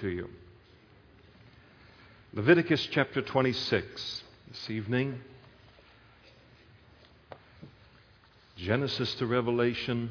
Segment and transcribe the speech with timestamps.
[0.00, 0.28] to you.
[2.32, 5.18] Leviticus chapter 26 this evening.
[8.56, 10.10] Genesis to Revelation,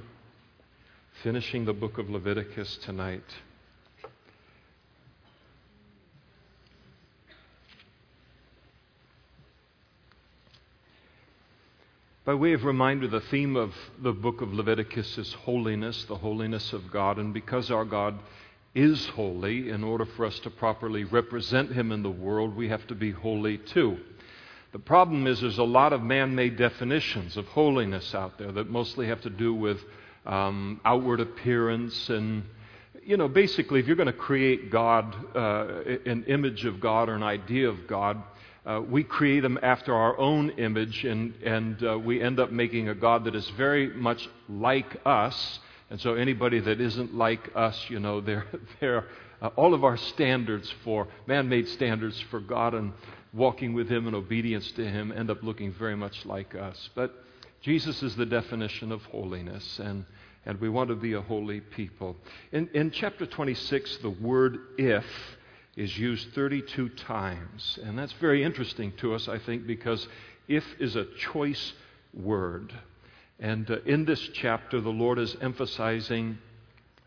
[1.21, 3.23] finishing the book of Leviticus tonight.
[12.25, 13.71] By way of reminder, the theme of
[14.01, 17.19] the book of Leviticus is holiness, the holiness of God.
[17.19, 18.17] And because our God
[18.75, 22.85] is holy, in order for us to properly represent Him in the world, we have
[22.87, 23.97] to be holy too.
[24.73, 28.69] The problem is there's a lot of man made definitions of holiness out there that
[28.69, 29.79] mostly have to do with
[30.25, 32.43] um, outward appearance and
[33.05, 37.13] you know, basically, if you're going to create God, uh, an image of God or
[37.13, 38.21] an idea of God,
[38.65, 42.89] uh, we create them after our own image, and, and uh, we end up making
[42.89, 45.59] a God that is very much like us.
[45.89, 48.45] And so, anybody that isn't like us, you know, they're,
[48.79, 49.05] they're
[49.41, 52.93] uh, all of our standards for man made standards for God and
[53.33, 56.89] walking with Him and obedience to Him end up looking very much like us.
[56.95, 57.13] But
[57.61, 60.05] Jesus is the definition of holiness, and,
[60.45, 62.15] and we want to be a holy people.
[62.51, 65.05] In, in chapter 26, the word if
[65.75, 67.77] is used 32 times.
[67.83, 70.07] And that's very interesting to us, I think, because
[70.47, 71.73] if is a choice
[72.13, 72.71] word.
[73.39, 76.37] And uh, in this chapter, the Lord is emphasizing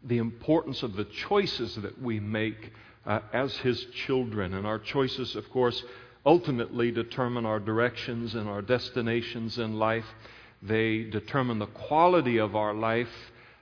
[0.04, 2.72] the importance of the choices that we make
[3.06, 4.54] uh, as His children.
[4.54, 5.82] And our choices, of course,
[6.26, 10.04] ultimately determine our directions and our destinations in life.
[10.62, 13.08] They determine the quality of our life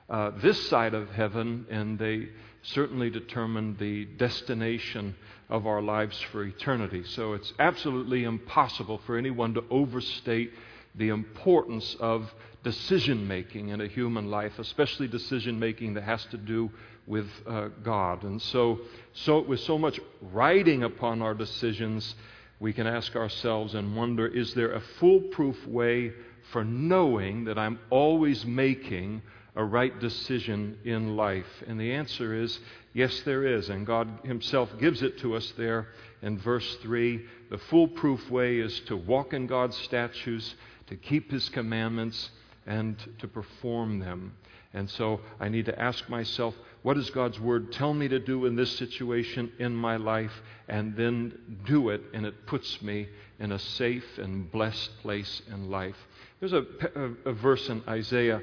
[0.08, 2.28] uh, this side of heaven, and they
[2.62, 5.14] certainly determine the destination
[5.48, 7.04] of our lives for eternity.
[7.04, 10.52] So it's absolutely impossible for anyone to overstate
[10.94, 12.32] the importance of
[12.66, 16.68] decision making in a human life, especially decision making that has to do
[17.06, 18.24] with uh, God.
[18.24, 18.80] And so,
[19.12, 22.16] so, with so much riding upon our decisions,
[22.58, 26.12] we can ask ourselves and wonder is there a foolproof way
[26.50, 29.22] for knowing that I'm always making
[29.54, 31.62] a right decision in life?
[31.68, 32.58] And the answer is
[32.92, 33.68] yes, there is.
[33.68, 35.86] And God Himself gives it to us there
[36.20, 37.24] in verse 3.
[37.48, 40.56] The foolproof way is to walk in God's statutes,
[40.88, 42.30] to keep His commandments,
[42.66, 44.36] and to perform them.
[44.74, 48.44] And so I need to ask myself, what does God's Word tell me to do
[48.44, 50.32] in this situation in my life?
[50.68, 55.70] And then do it, and it puts me in a safe and blessed place in
[55.70, 55.96] life.
[56.40, 58.42] There's a, a, a verse in Isaiah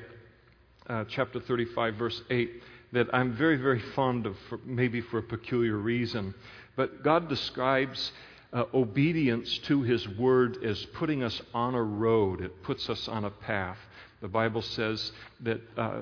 [0.87, 2.63] uh, chapter 35, verse 8,
[2.93, 6.33] that I'm very, very fond of, for, maybe for a peculiar reason.
[6.75, 8.11] But God describes
[8.51, 13.25] uh, obedience to His word as putting us on a road, it puts us on
[13.25, 13.77] a path.
[14.23, 15.11] The Bible says
[15.41, 15.99] that, uh,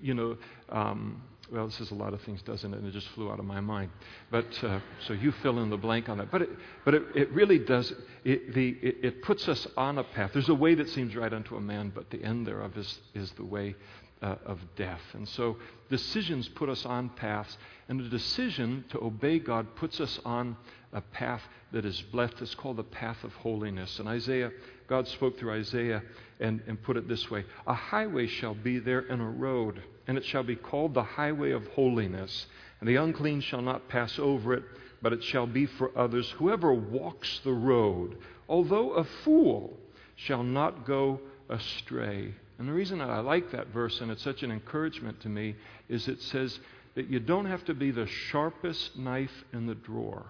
[0.00, 0.38] you know,
[0.70, 2.78] um, well, this says a lot of things, doesn't it?
[2.78, 3.90] And it just flew out of my mind.
[4.30, 6.30] But uh, so you fill in the blank on that.
[6.30, 6.48] But it,
[6.86, 7.92] but it, it really does.
[8.24, 10.30] It, the, it, it, puts us on a path.
[10.32, 13.30] There's a way that seems right unto a man, but the end thereof is, is
[13.32, 13.76] the way
[14.22, 15.02] uh, of death.
[15.12, 15.58] And so
[15.90, 17.58] decisions put us on paths,
[17.90, 20.56] and the decision to obey God puts us on
[20.94, 21.42] a path
[21.72, 22.40] that is blessed.
[22.40, 23.98] It's called the path of holiness.
[23.98, 24.50] And Isaiah,
[24.88, 26.02] God spoke through Isaiah
[26.40, 30.16] and, and put it this way A highway shall be there and a road and
[30.16, 32.46] it shall be called the highway of holiness.
[32.80, 34.62] And the unclean shall not pass over it,
[35.02, 36.30] but it shall be for others.
[36.38, 38.16] Whoever walks the road,
[38.48, 39.76] although a fool,
[40.14, 42.34] shall not go astray.
[42.58, 45.56] And the reason that I like that verse, and it's such an encouragement to me,
[45.88, 46.58] is it says
[46.94, 50.26] that you don't have to be the sharpest knife in the drawer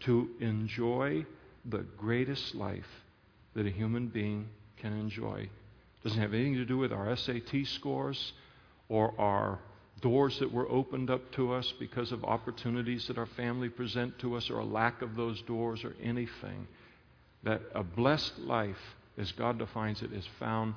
[0.00, 1.26] to enjoy
[1.64, 3.02] the greatest life
[3.54, 4.48] that a human being
[4.84, 5.38] can enjoy.
[5.38, 8.34] It doesn't have anything to do with our SAT scores
[8.90, 9.58] or our
[10.02, 14.36] doors that were opened up to us because of opportunities that our family present to
[14.36, 16.68] us or a lack of those doors or anything.
[17.44, 20.74] That a blessed life, as God defines it, is found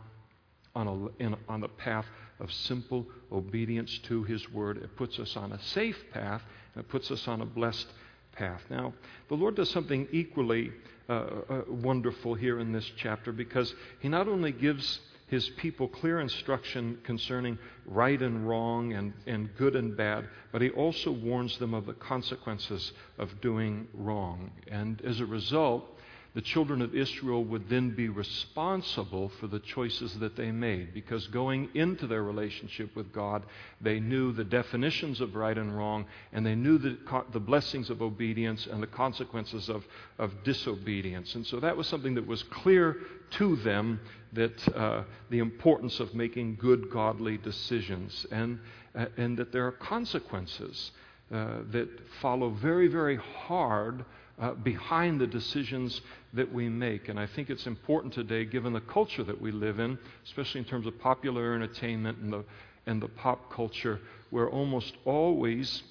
[0.74, 2.06] on, a, in, on the path
[2.40, 4.78] of simple obedience to His Word.
[4.78, 6.44] It puts us on a safe path
[6.74, 7.88] and it puts us on a blessed
[8.32, 8.62] path.
[8.70, 8.94] Now,
[9.28, 10.72] the Lord does something equally
[11.10, 16.22] uh, uh, wonderful here in this chapter because He not only gives his people clear
[16.22, 21.74] instruction concerning right and wrong and, and good and bad, but he also warns them
[21.74, 24.52] of the consequences of doing wrong.
[24.72, 25.97] And as a result,
[26.38, 31.26] the children of Israel would then be responsible for the choices that they made because
[31.30, 33.42] going into their relationship with God,
[33.82, 36.96] they knew the definitions of right and wrong, and they knew the,
[37.32, 39.84] the blessings of obedience and the consequences of,
[40.20, 41.34] of disobedience.
[41.34, 42.98] And so that was something that was clear
[43.32, 44.00] to them
[44.34, 48.60] that uh, the importance of making good, godly decisions, and,
[48.94, 50.92] uh, and that there are consequences
[51.34, 51.90] uh, that
[52.22, 54.06] follow very, very hard
[54.40, 56.02] uh, behind the decisions
[56.34, 57.10] that we make.
[57.10, 60.66] And I think it's important today, given the culture that we live in, especially in
[60.66, 62.46] terms of popular entertainment and the,
[62.86, 64.00] and the pop culture,
[64.30, 65.84] where almost always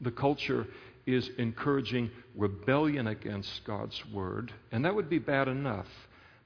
[0.00, 0.66] the culture
[1.06, 4.52] is encouraging rebellion against God's word.
[4.72, 5.88] And that would be bad enough.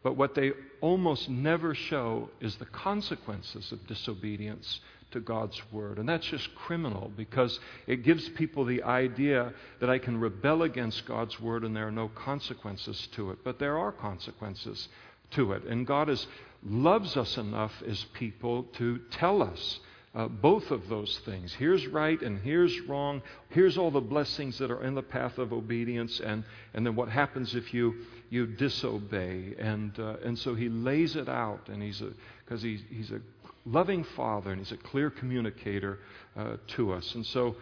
[0.02, 4.80] But what they almost never show is the consequences of disobedience
[5.14, 5.98] to God's word.
[5.98, 11.06] And that's just criminal because it gives people the idea that I can rebel against
[11.06, 13.38] God's word and there are no consequences to it.
[13.42, 14.88] But there are consequences
[15.30, 15.64] to it.
[15.64, 16.26] And God is,
[16.64, 19.80] loves us enough as people to tell us.
[20.16, 21.52] Uh, both of those things.
[21.52, 23.20] Here's right and here's wrong.
[23.48, 27.08] Here's all the blessings that are in the path of obedience, and, and then what
[27.08, 27.96] happens if you,
[28.30, 29.56] you disobey.
[29.58, 32.00] And, uh, and so he lays it out, and he's
[32.44, 33.20] because he's, he's a
[33.66, 35.98] loving Father, and He's a clear communicator
[36.36, 37.14] uh, to us.
[37.14, 37.56] And so,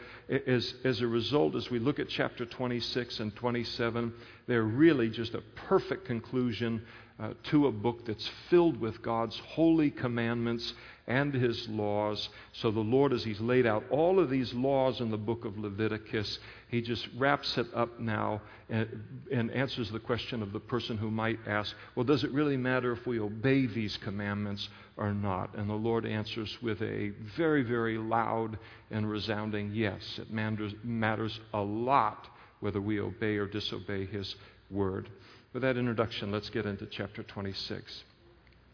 [0.47, 4.13] as, as a result, as we look at chapter 26 and 27,
[4.47, 6.83] they're really just a perfect conclusion
[7.21, 10.73] uh, to a book that's filled with God's holy commandments
[11.13, 12.31] and his laws.
[12.53, 15.59] So the Lord, as he's laid out all of these laws in the book of
[15.59, 16.39] Leviticus,
[16.69, 18.89] he just wraps it up now and,
[19.31, 22.93] and, answers the question of the person who might ask, well, does it really matter
[22.93, 25.55] if we obey these commandments or not?
[25.55, 28.59] And the Lord answers with a very, very loud
[28.91, 30.19] and resounding yes.
[30.19, 32.27] It matters, matters a lot
[32.61, 34.35] whether we obey or disobey his
[34.71, 35.11] word.
[35.53, 38.05] With that introduction, let's get into chapter 26.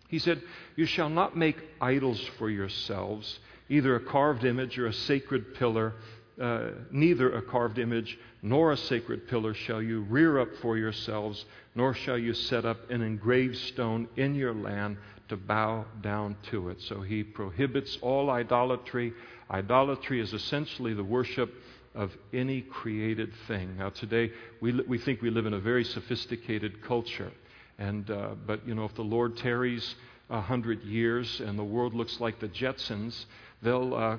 [0.09, 0.43] He said,
[0.75, 3.39] You shall not make idols for yourselves,
[3.69, 5.95] either a carved image or a sacred pillar.
[6.41, 11.45] Uh, neither a carved image nor a sacred pillar shall you rear up for yourselves,
[11.75, 14.97] nor shall you set up an engraved stone in your land
[15.29, 16.81] to bow down to it.
[16.83, 19.13] So he prohibits all idolatry.
[19.51, 21.53] Idolatry is essentially the worship
[21.95, 23.77] of any created thing.
[23.77, 24.31] Now, today,
[24.61, 27.33] we, we think we live in a very sophisticated culture.
[27.79, 29.95] And, uh, but, you know, if the Lord tarries
[30.31, 33.25] a hundred years and the world looks like the Jetsons,
[33.63, 34.19] they'll, uh,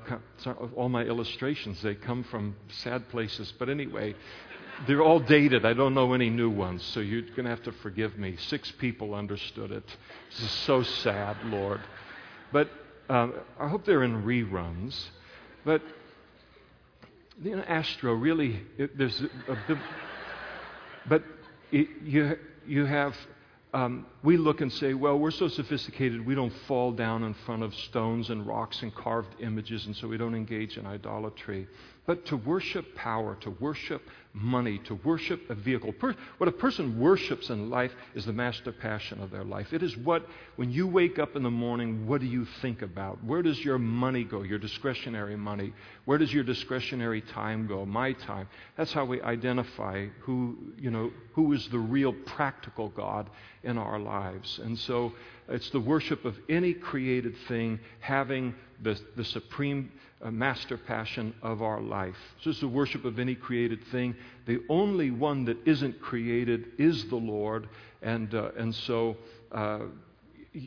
[0.76, 3.54] all my illustrations, they come from sad places.
[3.60, 4.16] But anyway,
[4.88, 5.66] they're all dated.
[5.66, 8.38] I don't know any new ones, so you're going to have to forgive me.
[8.38, 9.84] Six people understood it.
[10.32, 11.82] This is so sad, Lord.
[12.52, 12.70] But
[13.10, 15.10] um, I hope they're in reruns.
[15.66, 15.82] But
[17.44, 19.78] you know, Astro really, it, there's a, bit,
[21.08, 21.24] but
[21.72, 23.16] it, you you have
[23.74, 27.62] um, we look and say, well, we're so sophisticated, we don't fall down in front
[27.62, 31.68] of stones and rocks and carved images, and so we don't engage in idolatry.
[32.08, 34.02] But to worship power, to worship
[34.34, 35.92] money, to worship a vehicle.
[35.94, 39.74] Per- what a person worships in life is the master passion of their life.
[39.74, 43.24] It is what, when you wake up in the morning, what do you think about?
[43.24, 45.74] Where does your money go, your discretionary money?
[46.06, 47.86] Where does your discretionary time go?
[47.86, 48.48] My time.
[48.78, 53.30] That's how we identify who, you know, who is the real practical God
[53.64, 54.60] in our lives.
[54.64, 55.14] And so
[55.48, 59.92] it's the worship of any created thing having the, the supreme
[60.22, 62.16] uh, master passion of our life.
[62.42, 64.16] So it's the worship of any created thing.
[64.46, 67.70] The only one that isn't created is the Lord.
[68.02, 69.18] And, uh, and so
[69.52, 69.80] uh,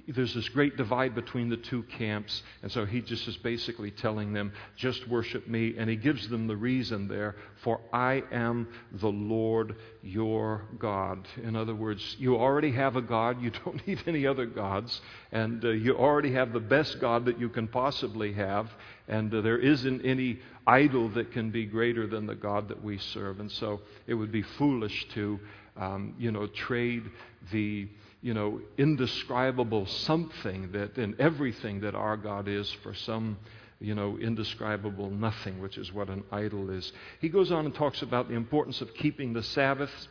[0.08, 2.42] there's this great divide between the two camps.
[2.62, 5.74] And so he just is basically telling them, just worship me.
[5.76, 11.26] And he gives them the reason there, for I am the Lord your God.
[11.42, 13.42] In other words, you already have a God.
[13.42, 15.00] You don't need any other gods.
[15.32, 18.70] And uh, you already have the best God that you can possibly have.
[19.08, 22.98] And uh, there isn't any idol that can be greater than the God that we
[22.98, 23.40] serve.
[23.40, 25.40] And so it would be foolish to,
[25.76, 27.04] um, you know, trade
[27.50, 27.88] the
[28.22, 33.36] you know, indescribable something that in everything that our God is for some,
[33.80, 36.92] you know, indescribable nothing, which is what an idol is.
[37.20, 40.08] He goes on and talks about the importance of keeping the Sabbaths.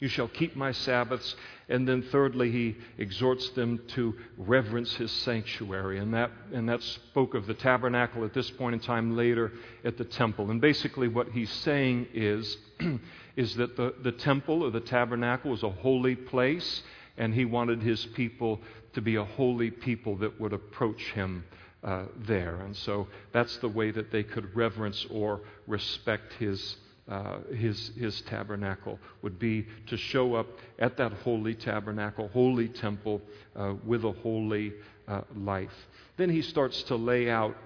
[0.00, 1.36] You shall keep my Sabbaths.
[1.68, 5.98] And then thirdly, he exhorts them to reverence his sanctuary.
[5.98, 9.52] And that, and that spoke of the tabernacle at this point in time, later
[9.84, 10.50] at the temple.
[10.50, 12.56] And basically, what he's saying is,
[13.36, 16.82] is that the, the temple or the tabernacle was a holy place
[17.16, 18.60] and he wanted his people
[18.94, 21.44] to be a holy people that would approach him
[21.84, 22.56] uh, there.
[22.56, 26.76] And so that's the way that they could reverence or respect his.
[27.10, 30.46] Uh, his, his tabernacle would be to show up
[30.78, 33.20] at that holy tabernacle, holy temple,
[33.56, 34.72] uh, with a holy
[35.08, 35.74] uh, life.
[36.16, 37.56] Then he starts to lay out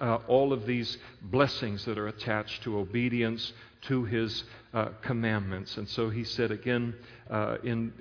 [0.00, 4.42] uh, all of these blessings that are attached to obedience to his
[4.74, 5.76] uh, commandments.
[5.76, 6.92] And so he said again
[7.30, 7.92] uh, in,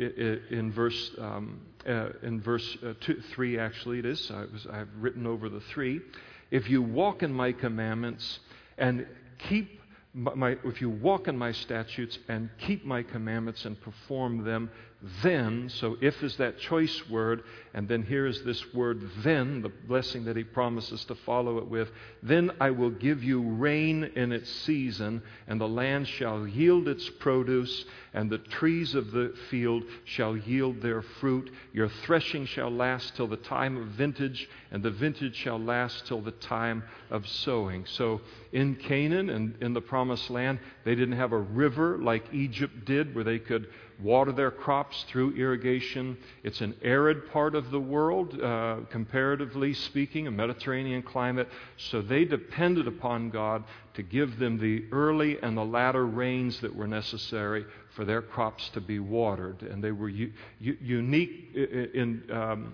[0.50, 4.32] in, verse, um, in verse two, 3, actually, it is.
[4.32, 6.02] I was, I've written over the 3.
[6.50, 8.40] If you walk in my commandments
[8.80, 9.06] and
[9.38, 9.80] keep
[10.16, 14.72] my, if you walk in my statutes and keep my commandments and perform them,
[15.22, 17.44] then, so if is that choice word,
[17.74, 21.68] and then here is this word then, the blessing that he promises to follow it
[21.68, 21.92] with,
[22.24, 27.10] then I will give you rain in its season, and the land shall yield its
[27.10, 31.52] produce, and the trees of the field shall yield their fruit.
[31.74, 36.22] Your threshing shall last till the time of vintage, and the vintage shall last till
[36.22, 37.86] the time of sowing.
[37.86, 38.22] So
[38.54, 43.14] in Canaan and in the promised land, they didn't have a river like Egypt did
[43.14, 43.68] where they could
[44.02, 46.18] water their crops through irrigation.
[46.44, 51.48] It's an arid part of the world, uh, comparatively speaking, a Mediterranean climate.
[51.78, 53.64] So they depended upon God
[53.96, 58.70] to give them the early and the latter rains that were necessary for their crops
[58.70, 59.62] to be watered.
[59.62, 62.24] And they were u- u- unique in.
[62.32, 62.74] Um,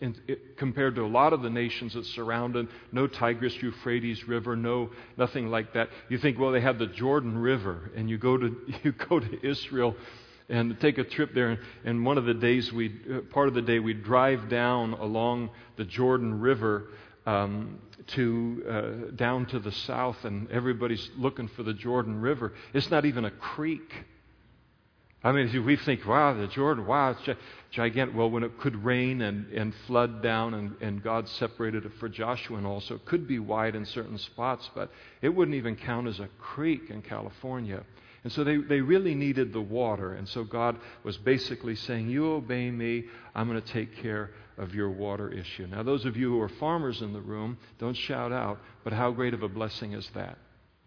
[0.00, 4.26] in, it, compared to a lot of the nations that surround them, no Tigris, Euphrates
[4.26, 5.90] River, no nothing like that.
[6.08, 9.46] You think, well, they have the Jordan River, and you go to you go to
[9.46, 9.94] Israel,
[10.50, 11.58] and take a trip there.
[11.84, 15.50] And one of the days, we uh, part of the day, we drive down along
[15.76, 16.88] the Jordan River
[17.24, 17.78] um,
[18.08, 22.52] to uh, down to the south, and everybody's looking for the Jordan River.
[22.74, 23.92] It's not even a creek.
[25.22, 27.38] I mean, we think, wow, the Jordan, wow, it's
[27.70, 28.16] gigantic.
[28.16, 32.08] Well, when it could rain and, and flood down, and, and God separated it for
[32.08, 34.90] Joshua, and also it could be wide in certain spots, but
[35.20, 37.84] it wouldn't even count as a creek in California.
[38.22, 40.14] And so they, they really needed the water.
[40.14, 44.74] And so God was basically saying, You obey me, I'm going to take care of
[44.74, 45.66] your water issue.
[45.66, 49.10] Now, those of you who are farmers in the room, don't shout out, but how
[49.10, 50.36] great of a blessing is that?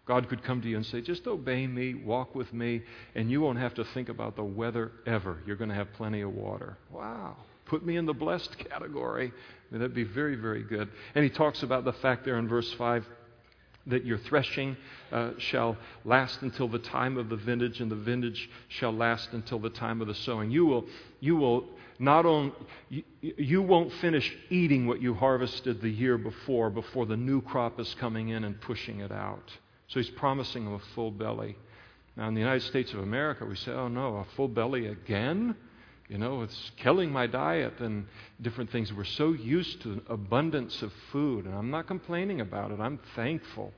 [0.06, 2.82] God could come to you and say, Just obey me, walk with me,
[3.14, 5.38] and you won't have to think about the weather ever.
[5.46, 6.76] You're going to have plenty of water.
[6.92, 7.36] Wow.
[7.66, 9.32] Put me in the blessed category.
[9.72, 10.88] That'd be very, very good.
[11.14, 13.06] And he talks about the fact there in verse 5
[13.86, 14.76] that your threshing
[15.12, 19.58] uh, shall last until the time of the vintage, and the vintage shall last until
[19.58, 20.50] the time of the sowing.
[20.50, 20.86] You will,
[21.20, 21.66] you will
[21.98, 22.52] not only
[22.88, 27.78] you, you won't finish eating what you harvested the year before before the new crop
[27.78, 29.52] is coming in and pushing it out.
[29.88, 31.56] So he's promising them a full belly.
[32.16, 35.56] Now in the United States of America, we say, "Oh no, a full belly again."
[36.08, 38.06] You know, it's killing my diet and
[38.42, 38.92] different things.
[38.92, 42.80] We're so used to abundance of food, and I'm not complaining about it.
[42.80, 43.72] I'm thankful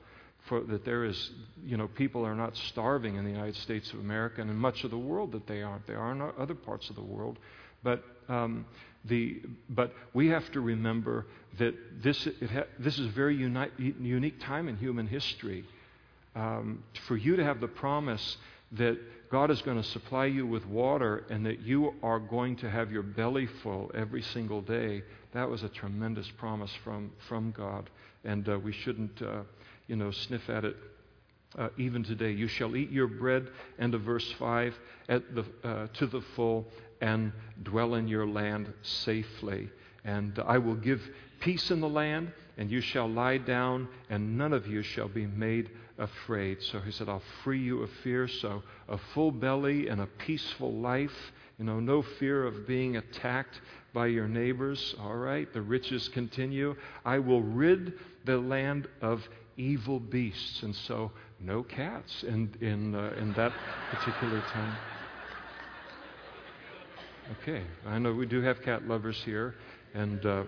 [0.48, 1.30] for that there is,
[1.64, 4.84] you know, people are not starving in the United States of America and in much
[4.84, 5.86] of the world that they aren't.
[5.86, 7.38] They are in other parts of the world.
[7.82, 8.66] But, um,
[9.04, 11.26] the, but we have to remember
[11.58, 15.64] that this, ha- this is a very uni- unique time in human history.
[16.34, 18.36] Um, for you to have the promise
[18.72, 18.98] that
[19.30, 22.92] God is going to supply you with water and that you are going to have
[22.92, 25.02] your belly full every single day,
[25.32, 27.90] that was a tremendous promise from, from God.
[28.24, 29.42] And uh, we shouldn't, uh,
[29.88, 30.76] you know, sniff at it
[31.58, 32.30] uh, even today.
[32.30, 34.74] You shall eat your bread, end of verse 5,
[35.08, 36.66] at the, uh, to the full
[37.00, 39.70] and dwell in your land safely.
[40.04, 41.02] And I will give
[41.40, 45.26] peace in the land, and you shall lie down, and none of you shall be
[45.26, 46.62] made afraid.
[46.62, 48.28] So he said, I'll free you of fear.
[48.28, 51.32] So a full belly and a peaceful life.
[51.58, 53.60] You know, no fear of being attacked
[53.94, 54.94] by your neighbors.
[55.00, 56.76] All right, the riches continue.
[57.04, 59.26] I will rid the land of
[59.56, 60.62] evil beasts.
[60.62, 63.52] And so, no cats in, in, uh, in that
[63.90, 64.76] particular time.
[67.42, 69.54] Okay, I know we do have cat lovers here,
[69.94, 70.44] and uh,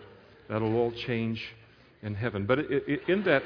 [0.48, 1.54] that'll all change
[2.02, 2.46] in heaven.
[2.46, 3.42] But it, it, in that.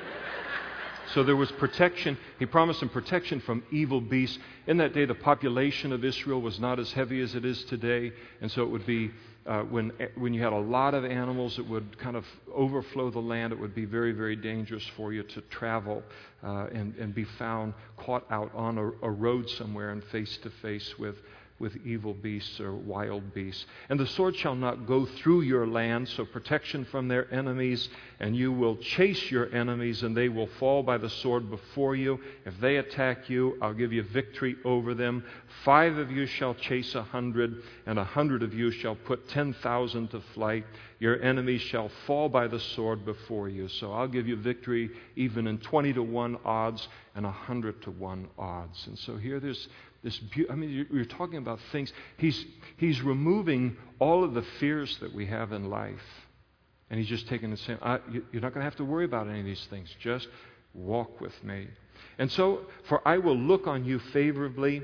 [1.14, 2.16] So there was protection.
[2.38, 4.38] He promised them protection from evil beasts.
[4.66, 8.12] In that day, the population of Israel was not as heavy as it is today,
[8.40, 9.11] and so it would be
[9.44, 13.18] uh, when, when you had a lot of animals, it would kind of overflow the
[13.18, 13.52] land.
[13.52, 16.02] It would be very, very dangerous for you to travel
[16.44, 20.50] uh, and, and be found caught out on a, a road somewhere and face to
[20.62, 21.16] face with
[21.62, 23.64] with evil beasts or wild beasts.
[23.88, 27.88] And the sword shall not go through your land, so protection from their enemies,
[28.21, 32.21] and you will chase your enemies, and they will fall by the sword before you.
[32.45, 35.25] If they attack you, I'll give you victory over them.
[35.64, 39.54] Five of you shall chase a hundred, and a hundred of you shall put ten
[39.54, 40.66] thousand to flight.
[40.99, 43.66] Your enemies shall fall by the sword before you.
[43.66, 47.90] So I'll give you victory even in 20 to 1 odds and a 100 to
[47.90, 48.87] 1 odds.
[48.87, 49.66] And so here there's
[50.02, 51.92] this, I mean, you're talking about things.
[52.16, 52.44] He's,
[52.76, 56.02] he's removing all of the fears that we have in life.
[56.90, 57.78] And he's just taking the same.
[58.11, 59.88] You're not going to have to worry about any of these things.
[60.00, 60.28] Just
[60.75, 61.68] walk with me.
[62.18, 64.82] And so, for I will look on you favorably,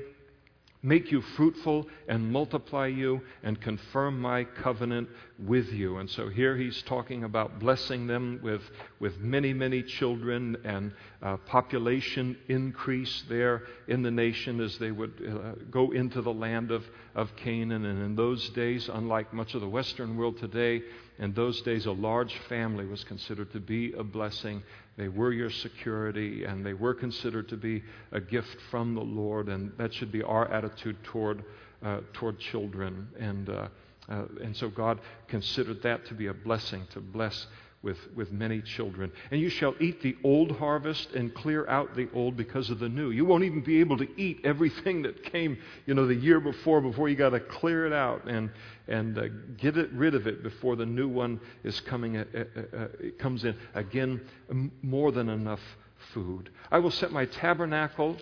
[0.81, 5.97] make you fruitful and multiply you and confirm my covenant with you.
[5.97, 8.61] And so here he's talking about blessing them with,
[8.99, 15.13] with many, many children and uh, population increase there in the nation as they would
[15.27, 17.85] uh, go into the land of, of Canaan.
[17.85, 20.81] And in those days, unlike much of the Western world today,
[21.17, 24.63] in those days, a large family was considered to be a blessing.
[24.95, 27.83] They were your security, and they were considered to be
[28.13, 29.49] a gift from the Lord.
[29.49, 31.43] And that should be our attitude toward,
[31.83, 33.09] uh, toward children.
[33.19, 33.67] And, uh,
[34.07, 37.47] uh, and so God considered that to be a blessing, to bless
[37.81, 39.11] with, with many children.
[39.31, 42.89] And you shall eat the old harvest and clear out the old because of the
[42.89, 43.11] new.
[43.11, 46.81] You won't even be able to eat everything that came, you know, the year before,
[46.81, 48.49] before you got to clear it out and,
[48.87, 52.77] and uh, get it, rid of it before the new one is coming, uh, uh,
[52.77, 53.55] uh comes in.
[53.73, 54.21] Again,
[54.81, 55.61] more than enough
[56.13, 56.49] food.
[56.71, 58.17] I will set my tabernacle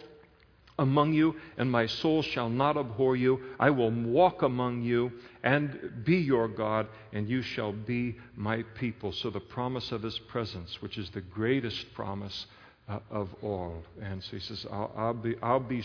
[0.80, 3.42] among you, and my soul shall not abhor you.
[3.60, 5.12] I will walk among you
[5.44, 9.12] and be your God, and you shall be my people.
[9.12, 12.46] So, the promise of his presence, which is the greatest promise
[12.88, 13.84] uh, of all.
[14.02, 15.84] And so he says, I'll, I'll be, I'll be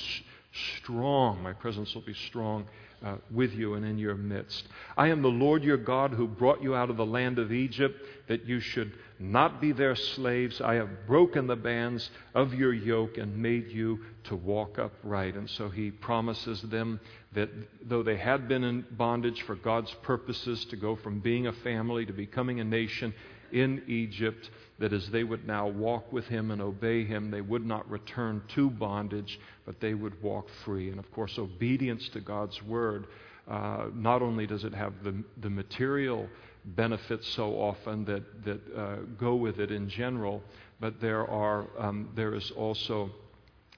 [0.76, 1.42] strong.
[1.42, 2.66] My presence will be strong
[3.04, 4.68] uh, with you and in your midst.
[4.96, 8.00] I am the Lord your God who brought you out of the land of Egypt,
[8.28, 10.60] that you should not be their slaves.
[10.60, 15.34] I have broken the bands of your yoke and made you to walk upright.
[15.34, 17.00] And so he promises them
[17.34, 17.50] that
[17.88, 22.06] though they had been in bondage for God's purposes to go from being a family
[22.06, 23.14] to becoming a nation
[23.52, 27.64] in Egypt, that as they would now walk with him and obey him, they would
[27.64, 30.90] not return to bondage, but they would walk free.
[30.90, 33.06] And of course, obedience to God's word,
[33.48, 36.28] uh, not only does it have the, the material
[36.64, 40.42] benefits so often that, that uh, go with it in general,
[40.80, 43.10] but there, are, um, there is also,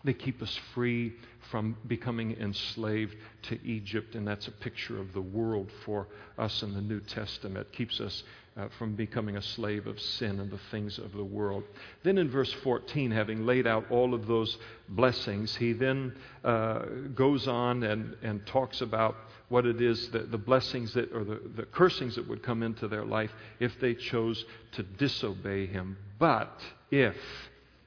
[0.05, 1.15] they keep us free
[1.51, 6.07] from becoming enslaved to Egypt, and that's a picture of the world for
[6.39, 7.71] us in the New Testament.
[7.73, 8.23] Keeps us
[8.57, 11.65] uh, from becoming a slave of sin and the things of the world.
[12.03, 14.57] Then in verse 14, having laid out all of those
[14.89, 16.81] blessings, he then uh,
[17.15, 19.17] goes on and, and talks about
[19.49, 22.89] what it is that the blessings that, or the, the cursings that would come into
[22.89, 25.97] their life if they chose to disobey him.
[26.19, 27.17] But if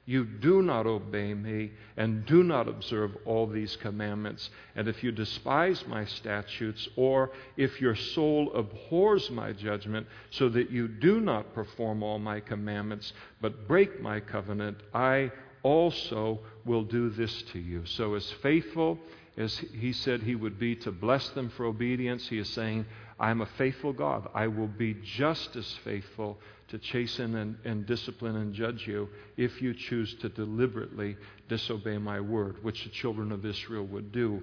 [0.08, 5.12] you do not obey me and do not observe all these commandments, and if you
[5.12, 11.52] despise my statutes, or if your soul abhors my judgment, so that you do not
[11.52, 15.30] perform all my commandments, but break my covenant, I
[15.62, 17.84] also will do this to you.
[17.84, 18.98] So, as faithful
[19.36, 22.86] as he said he would be to bless them for obedience, he is saying,
[23.20, 24.26] I am a faithful God.
[24.34, 29.62] I will be just as faithful to chasten and, and, discipline and judge you if
[29.62, 31.16] you choose to deliberately
[31.48, 34.42] disobey my word, which the children of Israel would do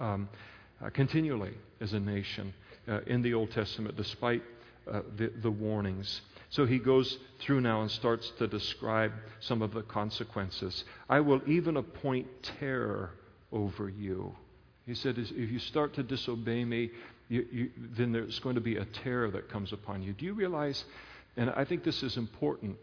[0.00, 0.28] um,
[0.82, 2.52] uh, continually as a nation
[2.88, 4.42] uh, in the Old Testament, despite
[4.90, 6.20] uh, the, the warnings.
[6.50, 10.84] So he goes through now and starts to describe some of the consequences.
[11.08, 12.26] I will even appoint
[12.60, 13.10] terror
[13.52, 14.34] over you.
[14.86, 16.90] He said, if you start to disobey me,
[17.28, 20.12] you, you, then there's going to be a terror that comes upon you.
[20.12, 20.84] Do you realize
[21.36, 22.76] and I think this is important.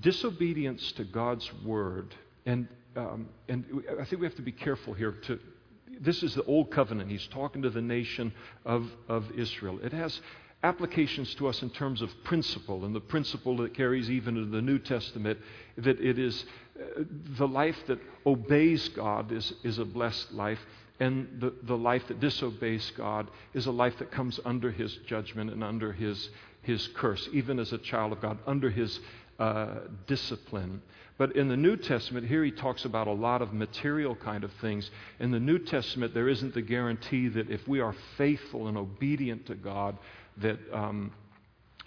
[0.00, 2.14] Disobedience to God's word,
[2.46, 3.64] and, um, and
[4.00, 5.12] I think we have to be careful here.
[5.12, 5.38] To,
[6.00, 7.10] this is the old covenant.
[7.10, 8.32] He's talking to the nation
[8.64, 9.78] of, of Israel.
[9.82, 10.20] It has
[10.62, 14.62] applications to us in terms of principle, and the principle that carries even into the
[14.62, 15.38] New Testament
[15.76, 16.44] that it is
[16.78, 17.02] uh,
[17.38, 20.58] the life that obeys God is, is a blessed life,
[21.00, 25.50] and the, the life that disobeys God is a life that comes under His judgment
[25.50, 26.28] and under His
[26.68, 29.00] his curse, even as a child of God, under his
[29.38, 30.82] uh, discipline.
[31.16, 34.52] But in the New Testament, here he talks about a lot of material kind of
[34.60, 34.90] things.
[35.18, 39.46] In the New Testament, there isn't the guarantee that if we are faithful and obedient
[39.46, 39.96] to God,
[40.36, 41.10] that um,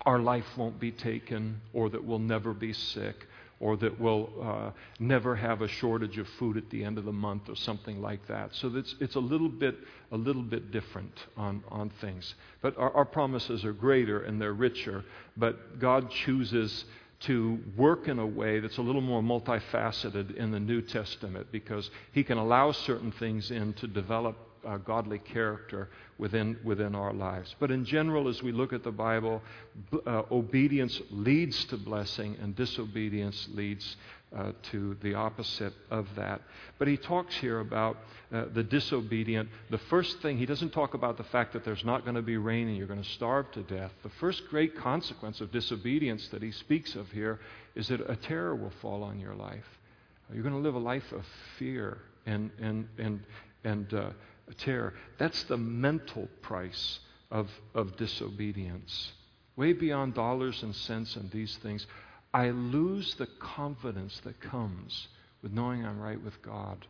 [0.04, 3.28] our life won't be taken or that we'll never be sick
[3.62, 7.12] or that we'll uh, never have a shortage of food at the end of the
[7.12, 8.54] month or something like that.
[8.56, 9.76] So it's, it's a little bit
[10.12, 12.36] a little bit different on, on things.
[12.62, 15.06] But our, our promises are greater and they're richer,
[15.38, 16.84] but God chooses
[17.22, 21.90] to work in a way that's a little more multifaceted in the New Testament because
[22.12, 27.56] He can allow certain things in to develop uh, godly character within, within our lives.
[27.60, 29.42] But in general, as we look at the Bible,
[30.06, 33.96] uh, obedience leads to blessing, and disobedience leads
[34.36, 36.42] uh, to the opposite of that.
[36.80, 37.98] But he talks here about
[38.34, 39.50] uh, the disobedient.
[39.70, 42.38] The first thing, he doesn't talk about the fact that there's not going to be
[42.38, 43.92] rain and you're going to starve to death.
[44.04, 47.40] The first great consequence of disobedience that he speaks of here
[47.76, 49.66] is that a terror will fall on your life.
[50.34, 51.26] You're going to live a life of
[51.60, 53.20] fear and, and, and,
[53.66, 54.10] and uh,
[54.56, 54.94] terror.
[55.18, 59.12] That's the mental price of, of disobedience.
[59.56, 61.86] Way beyond dollars and cents and these things.
[62.34, 65.08] I lose the confidence that comes
[65.42, 66.86] with knowing I'm right with God.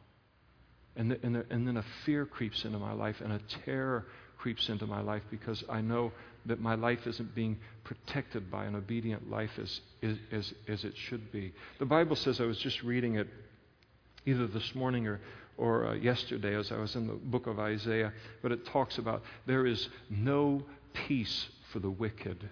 [0.96, 4.06] And, the, and, the, and then a fear creeps into my life and a terror
[4.38, 6.12] creeps into my life because I know
[6.48, 9.80] that my life isn't being protected by an obedient life as,
[10.32, 11.54] as, as it should be.
[11.80, 13.28] The Bible says, I was just reading it
[14.26, 15.20] either this morning or,
[15.62, 19.22] or uh, yesterday as I was in the book of Isaiah, but it talks about
[19.46, 22.50] there is no peace for the wicked.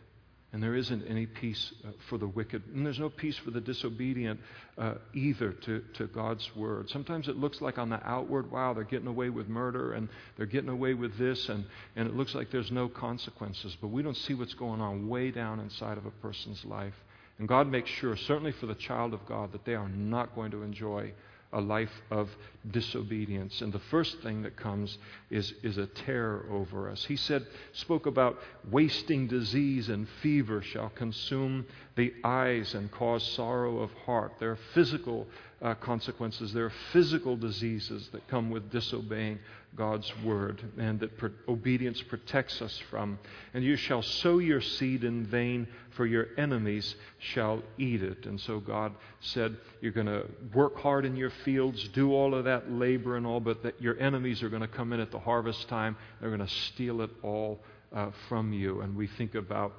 [0.51, 2.63] And there isn't any peace uh, for the wicked.
[2.73, 4.39] And there's no peace for the disobedient
[4.77, 6.89] uh, either to, to God's word.
[6.89, 10.47] Sometimes it looks like on the outward, wow, they're getting away with murder and they're
[10.47, 13.75] getting away with this, and, and it looks like there's no consequences.
[13.79, 16.95] But we don't see what's going on way down inside of a person's life.
[17.39, 20.51] And God makes sure, certainly for the child of God, that they are not going
[20.51, 21.13] to enjoy
[21.51, 22.29] a life of
[22.69, 23.61] disobedience.
[23.61, 24.97] And the first thing that comes
[25.29, 27.05] is, is a terror over us.
[27.05, 28.37] He said, spoke about
[28.69, 34.33] wasting disease and fever shall consume the eyes and cause sorrow of heart.
[34.39, 35.27] There are physical
[35.61, 39.39] uh, consequences, there are physical diseases that come with disobeying
[39.75, 43.19] God's word and that per- obedience protects us from.
[43.53, 48.25] And you shall sow your seed in vain, for your enemies shall eat it.
[48.25, 52.45] And so God said, You're going to work hard in your fields, do all of
[52.45, 55.19] that labor and all, but that your enemies are going to come in at the
[55.19, 55.95] harvest time.
[56.19, 57.59] They're going to steal it all
[57.93, 58.81] uh, from you.
[58.81, 59.73] And we think about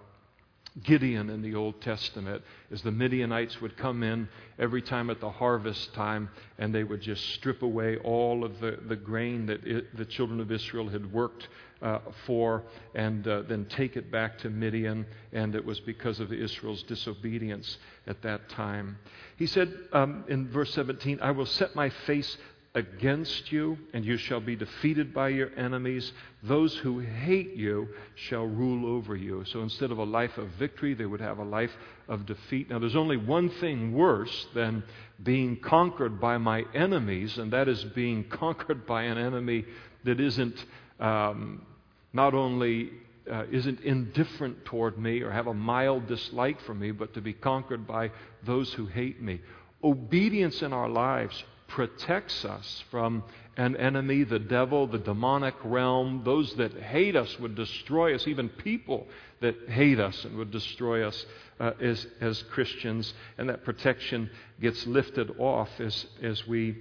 [0.82, 4.28] Gideon in the Old Testament, as the Midianites would come in
[4.58, 8.78] every time at the harvest time and they would just strip away all of the,
[8.86, 11.48] the grain that it, the children of Israel had worked
[11.82, 12.62] uh, for
[12.94, 15.06] and uh, then take it back to Midian.
[15.32, 18.98] And it was because of Israel's disobedience at that time.
[19.36, 22.36] He said um, in verse 17, I will set my face
[22.74, 26.12] against you, and you shall be defeated by your enemies.
[26.42, 29.44] Those who hate you shall rule over you.
[29.46, 31.72] So instead of a life of victory, they would have a life
[32.08, 32.70] of defeat.
[32.70, 34.84] Now, there's only one thing worse than
[35.22, 39.64] being conquered by my enemies, and that is being conquered by an enemy
[40.04, 40.64] that isn't
[41.00, 41.66] um,
[42.12, 42.90] not only
[43.30, 47.32] uh, isn't indifferent toward me or have a mild dislike for me, but to be
[47.32, 48.10] conquered by
[48.44, 49.40] those who hate me.
[49.82, 53.22] Obedience in our lives protects us from
[53.56, 56.22] an enemy, the devil, the demonic realm.
[56.24, 59.06] Those that hate us would destroy us, even people
[59.40, 61.26] that hate us and would destroy us
[61.58, 63.14] uh, as, as Christians.
[63.38, 64.30] And that protection
[64.60, 66.76] gets lifted off as, as we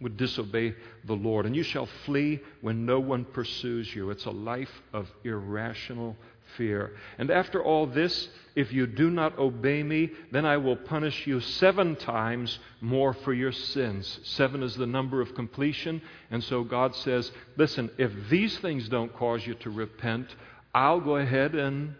[0.00, 1.46] would disobey the Lord.
[1.46, 4.10] And you shall flee when no one pursues you.
[4.10, 6.16] It's a life of irrational
[6.56, 6.92] fear.
[7.18, 11.40] And after all this, if you do not obey me, then I will punish you
[11.40, 14.18] seven times more for your sins.
[14.24, 16.02] Seven is the number of completion.
[16.30, 20.34] And so God says, listen, if these things don't cause you to repent,
[20.74, 21.94] I'll go ahead and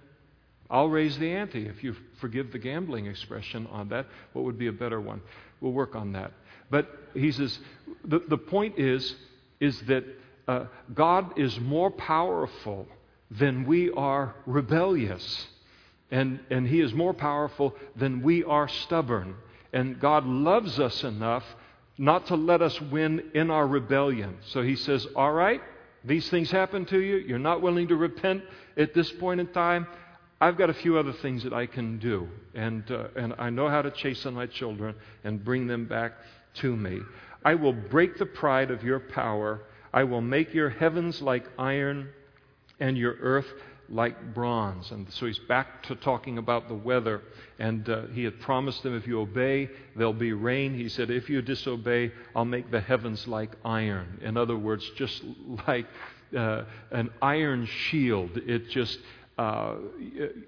[0.71, 1.67] I'll raise the ante.
[1.67, 5.21] If you forgive the gambling expression on that, what would be a better one?
[5.61, 6.33] We'll work on that.
[6.71, 7.59] But he says,
[8.05, 9.15] the, the point is,
[9.61, 10.05] is that
[10.47, 12.87] uh, God is more powerful
[13.31, 15.47] than we are rebellious.
[16.11, 19.37] And, and He is more powerful than we are stubborn.
[19.73, 21.45] And God loves us enough
[21.99, 24.39] not to let us win in our rebellion.
[24.47, 25.61] So He says, All right,
[26.05, 27.17] these things happen to you.
[27.17, 28.45] You're not willing to repent
[28.77, 29.87] at this point in time.
[30.41, 32.29] I've got a few other things that I can do.
[32.55, 36.13] And, uh, and I know how to chasten my children and bring them back
[36.55, 37.01] to me.
[37.45, 39.63] I will break the pride of your power.
[39.93, 42.11] I will make your heavens like iron
[42.81, 43.47] and your earth
[43.89, 44.91] like bronze.
[44.91, 47.23] And so he's back to talking about the weather.
[47.59, 50.75] And uh, he had promised them if you obey, there'll be rain.
[50.75, 54.21] He said, if you disobey, I'll make the heavens like iron.
[54.23, 55.23] In other words, just
[55.67, 55.87] like
[56.37, 58.37] uh, an iron shield.
[58.37, 58.99] It just,
[59.39, 59.77] uh,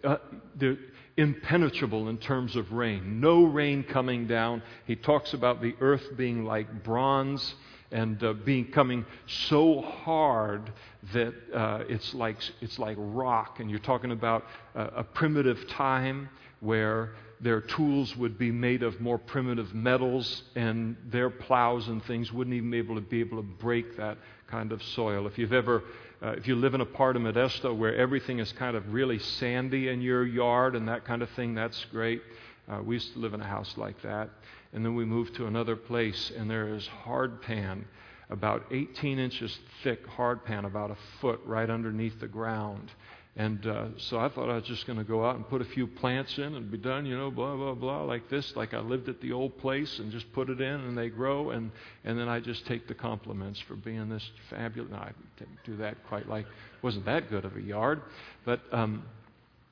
[0.04, 0.16] uh
[0.56, 0.76] they're
[1.16, 3.20] impenetrable in terms of rain.
[3.20, 4.62] No rain coming down.
[4.86, 7.54] He talks about the earth being like bronze
[7.92, 9.05] and uh, becoming
[9.48, 10.72] so hard
[11.12, 13.61] that uh, it's, like, it's like rock.
[13.61, 16.29] And you're talking about uh, a primitive time
[16.61, 22.33] where their tools would be made of more primitive metals, and their plows and things
[22.33, 25.26] wouldn't even be able to be able to break that kind of soil.
[25.26, 25.83] If you've ever
[26.22, 29.18] uh, if you live in a part of Modesto where everything is kind of really
[29.18, 32.20] sandy in your yard and that kind of thing, that's great.
[32.68, 34.29] Uh, we used to live in a house like that.
[34.72, 37.87] And then we moved to another place, and there is hard pan,
[38.28, 42.90] about 18 inches thick hard pan, about a foot right underneath the ground.
[43.37, 45.64] And uh, so I thought I was just going to go out and put a
[45.64, 48.80] few plants in and be done, you know, blah, blah, blah, like this, like I
[48.80, 51.50] lived at the old place and just put it in and they grow.
[51.50, 51.70] And,
[52.04, 54.90] and then I just take the compliments for being this fabulous.
[54.90, 56.46] No, I didn't do that quite like,
[56.83, 58.02] wasn't that good of a yard.
[58.44, 59.04] But um,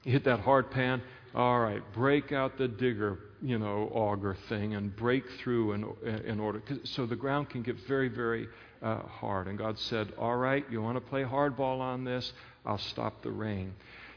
[0.04, 1.02] hit that hard pan.
[1.34, 5.84] All right, break out the digger, you know, auger thing and break through in,
[6.24, 6.62] in order.
[6.84, 8.48] So the ground can get very, very
[8.82, 9.46] uh, hard.
[9.46, 12.32] And God said, All right, you want to play hardball on this?
[12.64, 13.74] I'll stop the rain.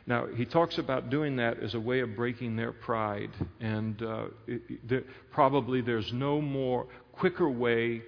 [0.08, 3.30] Now, he talks about doing that as a way of breaking their pride.
[3.60, 8.02] And uh, it, there, probably there's no more quicker way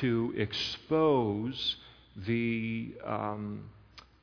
[0.00, 1.76] to expose
[2.26, 3.68] the um,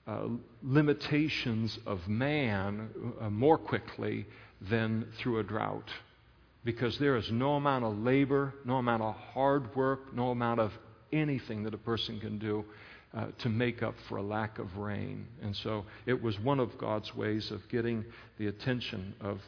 [0.08, 0.24] uh,
[0.64, 4.26] limitations of man uh, more quickly
[4.70, 5.90] than through a drought.
[6.63, 10.71] Because there is no amount of labor, no amount of hard work, no amount of
[11.12, 12.63] anything that a person can do
[13.13, 15.28] uh, to make up for a lack of rain.
[15.41, 18.06] And so it was one of God's ways of getting
[18.38, 19.39] the attention of,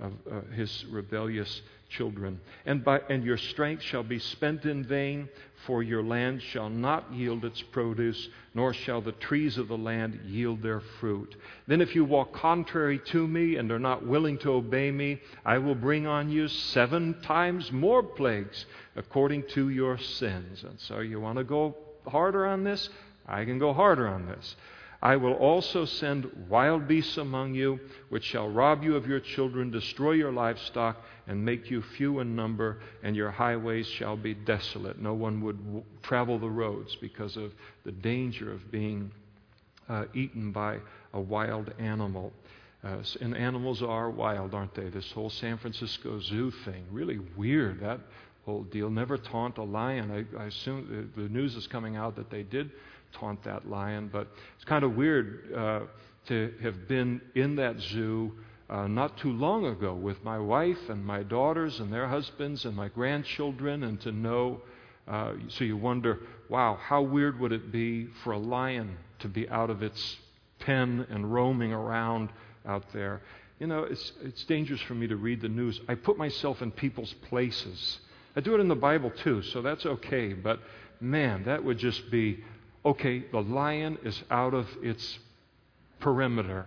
[0.00, 2.40] of uh, his rebellious children.
[2.66, 5.28] And, by, and your strength shall be spent in vain,
[5.66, 10.20] for your land shall not yield its produce, nor shall the trees of the land
[10.26, 11.36] yield their fruit.
[11.68, 15.58] Then, if you walk contrary to me and are not willing to obey me, I
[15.58, 20.64] will bring on you seven times more plagues according to your sins.
[20.64, 21.76] And so, you want to go
[22.08, 22.88] harder on this?
[23.26, 24.56] I can go harder on this.
[25.02, 29.72] I will also send wild beasts among you, which shall rob you of your children,
[29.72, 35.00] destroy your livestock, and make you few in number, and your highways shall be desolate.
[35.00, 37.52] No one would w- travel the roads because of
[37.84, 39.10] the danger of being
[39.88, 40.78] uh, eaten by
[41.12, 42.32] a wild animal.
[42.84, 44.88] Uh, and animals are wild, aren't they?
[44.88, 47.98] This whole San Francisco Zoo thing, really weird, that
[48.44, 48.88] whole deal.
[48.88, 50.26] Never taunt a lion.
[50.36, 52.70] I, I assume the, the news is coming out that they did
[53.12, 54.10] taunt that lion.
[54.12, 55.80] But it's kind of weird uh,
[56.28, 58.32] to have been in that zoo
[58.70, 62.74] uh, not too long ago with my wife and my daughters and their husbands and
[62.74, 64.62] my grandchildren, and to know.
[65.06, 69.48] Uh, so you wonder, wow, how weird would it be for a lion to be
[69.48, 70.16] out of its
[70.60, 72.30] pen and roaming around
[72.64, 73.20] out there?
[73.58, 75.80] You know, it's, it's dangerous for me to read the news.
[75.88, 77.98] I put myself in people's places.
[78.34, 80.32] I do it in the Bible too, so that's okay.
[80.32, 80.60] But
[81.00, 82.42] man, that would just be
[82.84, 85.18] okay, the lion is out of its
[86.00, 86.66] perimeter.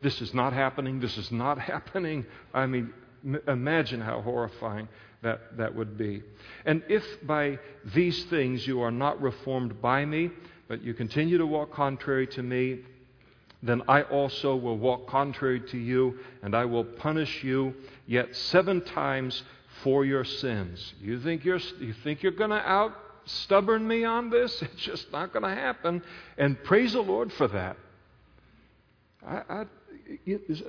[0.00, 1.00] This is not happening.
[1.00, 2.26] This is not happening.
[2.52, 2.92] I mean,
[3.24, 4.88] m- imagine how horrifying
[5.22, 6.22] that, that would be.
[6.66, 7.58] And if by
[7.94, 10.30] these things you are not reformed by me,
[10.68, 12.80] but you continue to walk contrary to me,
[13.62, 17.74] then I also will walk contrary to you, and I will punish you
[18.06, 19.44] yet seven times
[19.84, 20.94] for your sins.
[21.00, 24.62] You think you're, you think you're going to out stubborn me on this.
[24.62, 26.02] It's just not going to happen.
[26.38, 27.76] And praise the Lord for that.
[29.26, 29.64] I, I,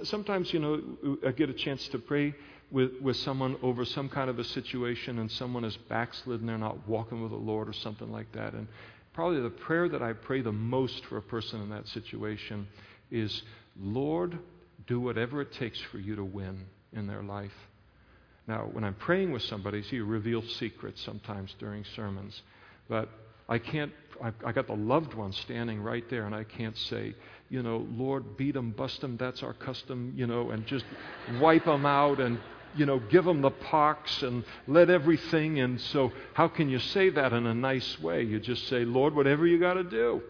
[0.04, 2.36] sometimes, you know, I get a chance to pray
[2.72, 6.88] with, with someone over some kind of a situation and someone is backslidden, they're not
[6.88, 8.54] walking with the Lord or something like that.
[8.54, 8.68] And
[9.14, 12.68] probably the prayer that I pray the most for a person in that situation
[13.12, 13.44] is,
[13.80, 14.38] Lord,
[14.88, 17.54] do whatever it takes for you to win in their life.
[18.48, 22.42] Now, when I'm praying with somebody, see, you reveal secrets sometimes during sermons.
[22.90, 23.10] But
[23.48, 27.16] I can't, I've, I got the loved one standing right there, and I can't say,
[27.50, 30.86] you know, Lord, beat them, bust them, that's our custom, you know, and just
[31.40, 32.40] wipe them out and,
[32.76, 35.60] you know, give them the pox and let everything.
[35.60, 38.24] And so, how can you say that in a nice way?
[38.24, 40.22] You just say, Lord, whatever you got to do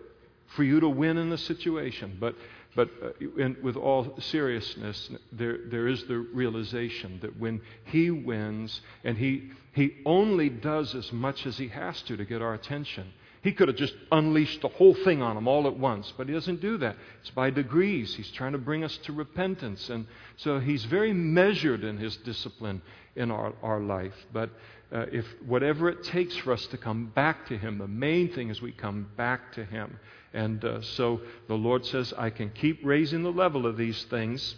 [0.56, 2.18] for you to win in the situation.
[2.20, 2.36] But
[2.76, 8.82] but uh, in, with all seriousness, there, there is the realization that when he wins,
[9.04, 13.14] and he, he only does as much as he has to to get our attention.
[13.44, 16.34] He could have just unleashed the whole thing on them all at once, but he
[16.34, 16.96] doesn't do that.
[17.20, 18.16] It's by degrees.
[18.16, 19.90] He's trying to bring us to repentance.
[19.90, 20.08] And
[20.38, 22.82] so he's very measured in his discipline
[23.18, 24.16] in our, our life.
[24.32, 24.50] But
[24.94, 28.50] uh, if whatever it takes for us to come back to him, the main thing
[28.50, 30.00] is we come back to him.
[30.34, 34.56] And uh, so the Lord says, I can keep raising the level of these things,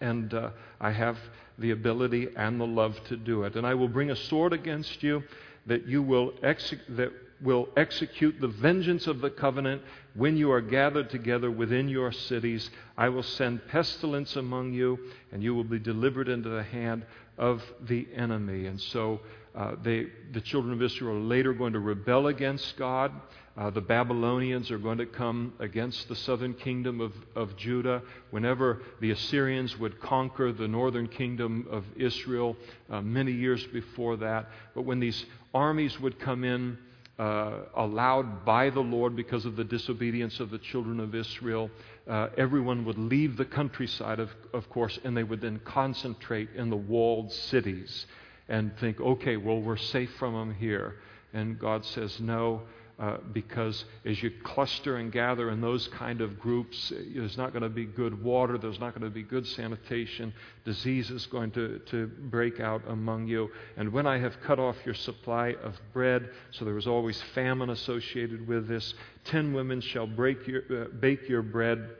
[0.00, 1.18] and uh, I have
[1.58, 3.56] the ability and the love to do it.
[3.56, 5.22] And I will bring a sword against you
[5.66, 9.82] that you will that will execute the vengeance of the covenant
[10.14, 12.70] when you are gathered together within your cities.
[12.96, 14.98] I will send pestilence among you,
[15.32, 17.04] and you will be delivered into the hand
[17.38, 18.66] of the enemy.
[18.66, 19.20] And so
[19.54, 23.12] uh, they, the children of Israel are later going to rebel against God.
[23.56, 28.02] Uh, the Babylonians are going to come against the southern kingdom of, of Judah.
[28.30, 32.56] Whenever the Assyrians would conquer the northern kingdom of Israel
[32.88, 34.48] uh, many years before that.
[34.74, 36.78] But when these armies would come in,
[37.18, 41.70] uh, allowed by the Lord because of the disobedience of the children of Israel.
[42.08, 46.70] Uh, everyone would leave the countryside, of, of course, and they would then concentrate in
[46.70, 48.06] the walled cities
[48.48, 50.96] and think, okay, well, we're safe from them here.
[51.32, 52.62] And God says, no,
[52.98, 57.62] uh, because as you cluster and gather in those kind of groups, there's not going
[57.62, 60.32] to be good water, there's not going to be good sanitation,
[60.64, 63.50] disease is going to, to break out among you.
[63.76, 67.70] And when I have cut off your supply of bread, so there was always famine
[67.70, 71.90] associated with this, ten women shall your, uh, bake your bread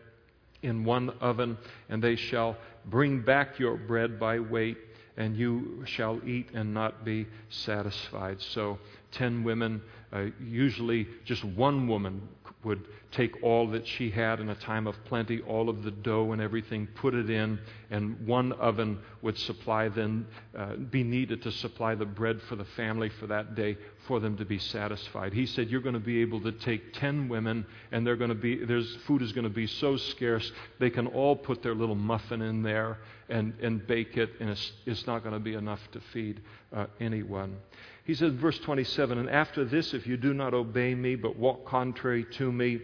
[0.63, 4.79] in one oven, and they shall bring back your bread by weight
[5.17, 8.41] and you shall eat and not be satisfied.
[8.41, 8.79] So,
[9.11, 12.29] ten women, uh, usually just one woman
[12.65, 16.33] would take all that she had in a time of plenty, all of the dough
[16.33, 17.59] and everything, put it in,
[17.91, 22.65] and one oven would supply then, uh, be needed to supply the bread for the
[22.65, 25.33] family for that day for them to be satisfied.
[25.33, 28.35] He said, You're going to be able to take 10 women, and they're going to
[28.35, 31.95] be, there's, food is going to be so scarce, they can all put their little
[31.97, 32.99] muffin in there
[33.29, 36.41] and, and bake it, and it's, it's not going to be enough to feed
[36.73, 37.57] uh, anyone.
[38.05, 41.65] He says, verse 27, And after this, if you do not obey me, but walk
[41.67, 42.81] contrary to me,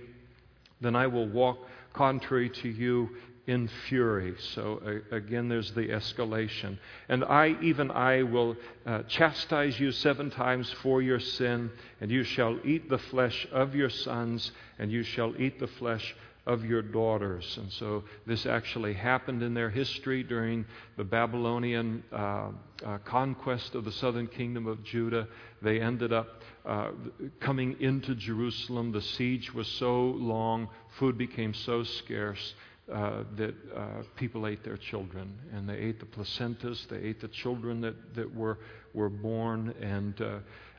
[0.80, 1.58] then I will walk
[1.92, 3.10] contrary to you
[3.48, 4.34] in fury.
[4.54, 6.78] So uh, again, there's the escalation.
[7.08, 12.24] And I, even I, will uh, chastise you seven times for your sin, and you
[12.24, 16.14] shall eat the flesh of your sons, and you shall eat the flesh
[16.48, 17.58] of your daughters.
[17.60, 20.64] And so this actually happened in their history during
[20.96, 22.50] the Babylonian uh,
[22.84, 25.28] uh, conquest of the southern kingdom of Judah.
[25.60, 26.92] They ended up uh,
[27.38, 28.92] coming into Jerusalem.
[28.92, 32.54] The siege was so long, food became so scarce.
[32.90, 37.28] Uh, that uh, people ate their children, and they ate the placentas, they ate the
[37.28, 38.58] children that, that were,
[38.94, 40.38] were born, and uh,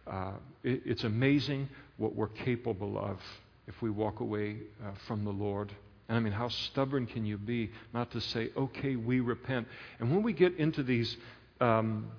[0.10, 0.32] uh
[0.64, 3.20] it, it's amazing what we're capable of
[3.70, 5.72] if we walk away uh, from the Lord.
[6.10, 9.68] And I mean, how stubborn can you be not to say, okay, we repent?
[10.00, 11.16] And when we get into these
[11.62, 12.12] um,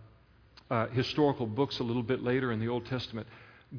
[0.70, 3.26] uh, historical books a little bit later in the Old Testament,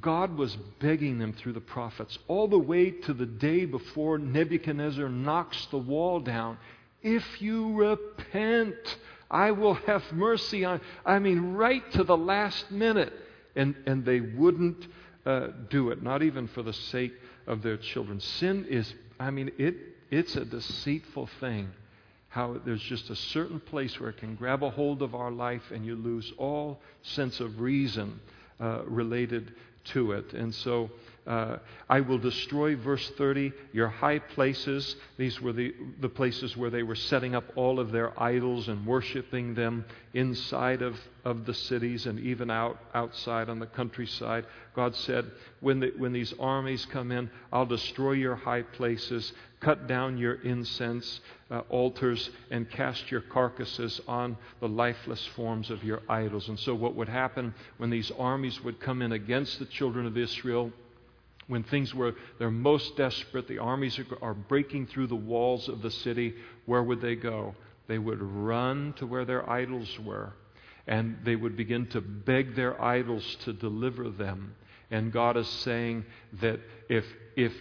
[0.02, 5.08] God was begging them through the prophets all the way to the day before Nebuchadnezzar
[5.08, 6.58] knocks the wall down.
[7.02, 8.76] If you repent,
[9.30, 10.82] I will have mercy on.
[11.06, 13.14] I mean, right to the last minute.
[13.56, 14.86] And, and they wouldn't
[15.26, 17.14] uh, do it, not even for the sake
[17.48, 18.20] of their children.
[18.20, 19.76] Sin is, I mean, it,
[20.10, 21.70] it's a deceitful thing.
[22.30, 25.72] How there's just a certain place where it can grab a hold of our life
[25.72, 28.22] and you lose all sense of reason
[28.60, 30.34] uh, related to it.
[30.34, 30.90] And so
[31.28, 31.58] uh,
[31.88, 34.96] I will destroy, verse 30, your high places.
[35.18, 38.88] These were the, the places where they were setting up all of their idols and
[38.88, 44.48] worshiping them inside of, of the cities and even out outside on the countryside.
[44.76, 45.30] God said,
[45.60, 50.42] when, the, when these armies come in, I'll destroy your high places, cut down your
[50.42, 56.50] incense uh, altars, and cast your carcasses on the lifeless forms of your idols.
[56.50, 60.18] And so, what would happen when these armies would come in against the children of
[60.18, 60.72] Israel?
[61.52, 65.82] When things were they're most desperate, the armies are, are breaking through the walls of
[65.82, 66.34] the city,
[66.66, 67.54] where would they go?
[67.88, 70.32] They would run to where their idols were,
[70.88, 74.56] and they would begin to beg their idols to deliver them.
[74.92, 76.06] And God is saying
[76.40, 77.04] that if,
[77.36, 77.52] if,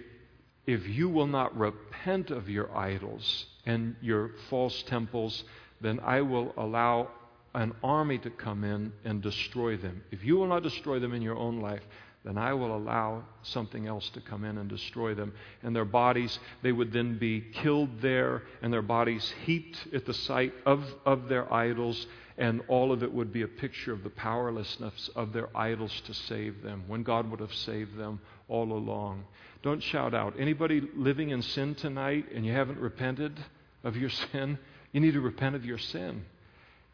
[0.68, 5.42] if you will not repent of your idols and your false temples,
[5.81, 7.09] then I will allow
[7.55, 10.05] an army to come in and destroy them.
[10.12, 11.83] If you will not destroy them in your own life,
[12.24, 15.33] then I will allow something else to come in and destroy them.
[15.62, 20.12] And their bodies, they would then be killed there, and their bodies heaped at the
[20.12, 22.06] site of, of their idols,
[22.37, 26.12] and all of it would be a picture of the powerlessness of their idols to
[26.12, 29.24] save them, when God would have saved them all along.
[29.62, 30.35] Don't shout out.
[30.38, 33.38] Anybody living in sin tonight and you haven't repented
[33.83, 34.59] of your sin?
[34.92, 36.24] You need to repent of your sin.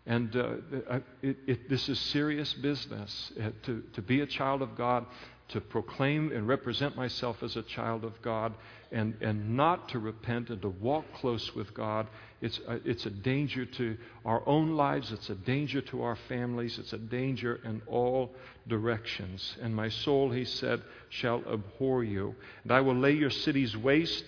[0.07, 3.33] And uh, it, it, this is serious business.
[3.39, 5.05] Uh, to, to be a child of God,
[5.49, 8.55] to proclaim and represent myself as a child of God,
[8.93, 12.07] and, and not to repent and to walk close with God,
[12.41, 16.79] it's a, it's a danger to our own lives, it's a danger to our families,
[16.79, 18.33] it's a danger in all
[18.69, 19.57] directions.
[19.61, 22.35] And my soul, he said, shall abhor you.
[22.63, 24.25] And I will lay your cities waste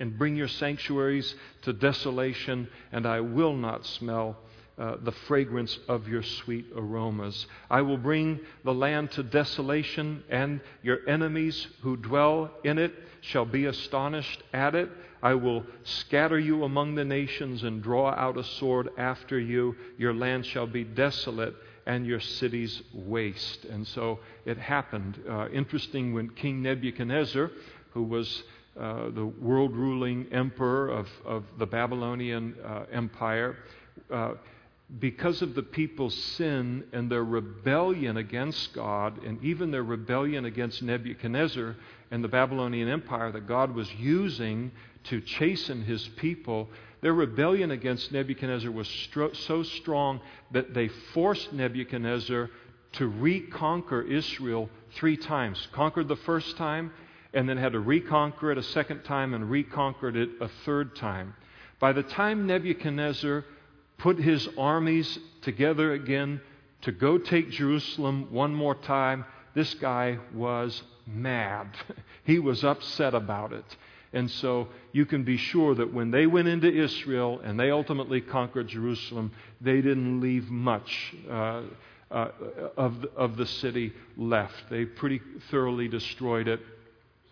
[0.00, 4.38] and bring your sanctuaries to desolation, and I will not smell
[4.78, 7.46] uh, the fragrance of your sweet aromas.
[7.68, 13.44] I will bring the land to desolation, and your enemies who dwell in it shall
[13.44, 14.88] be astonished at it.
[15.22, 19.74] I will scatter you among the nations and draw out a sword after you.
[19.96, 21.54] Your land shall be desolate,
[21.86, 23.64] and your cities waste.
[23.64, 25.20] And so it happened.
[25.28, 27.50] Uh, interesting when King Nebuchadnezzar,
[27.90, 28.44] who was
[28.78, 33.56] uh, the world ruling emperor of, of the Babylonian uh, Empire,
[34.12, 34.34] uh,
[34.98, 40.82] because of the people's sin and their rebellion against God, and even their rebellion against
[40.82, 41.76] Nebuchadnezzar
[42.10, 44.72] and the Babylonian Empire that God was using
[45.04, 46.68] to chasten his people,
[47.02, 50.20] their rebellion against Nebuchadnezzar was stro- so strong
[50.52, 52.48] that they forced Nebuchadnezzar
[52.92, 55.68] to reconquer Israel three times.
[55.72, 56.92] Conquered the first time,
[57.34, 61.34] and then had to reconquer it a second time, and reconquered it a third time.
[61.78, 63.44] By the time Nebuchadnezzar
[63.98, 66.40] put his armies together again
[66.82, 69.24] to go take Jerusalem one more time,
[69.54, 71.68] this guy was mad.
[72.24, 73.64] he was upset about it.
[74.12, 78.20] And so you can be sure that when they went into Israel and they ultimately
[78.20, 81.62] conquered Jerusalem, they didn't leave much uh,
[82.10, 82.28] uh,
[82.76, 84.70] of, of the city left.
[84.70, 85.20] They pretty
[85.50, 86.60] thoroughly destroyed it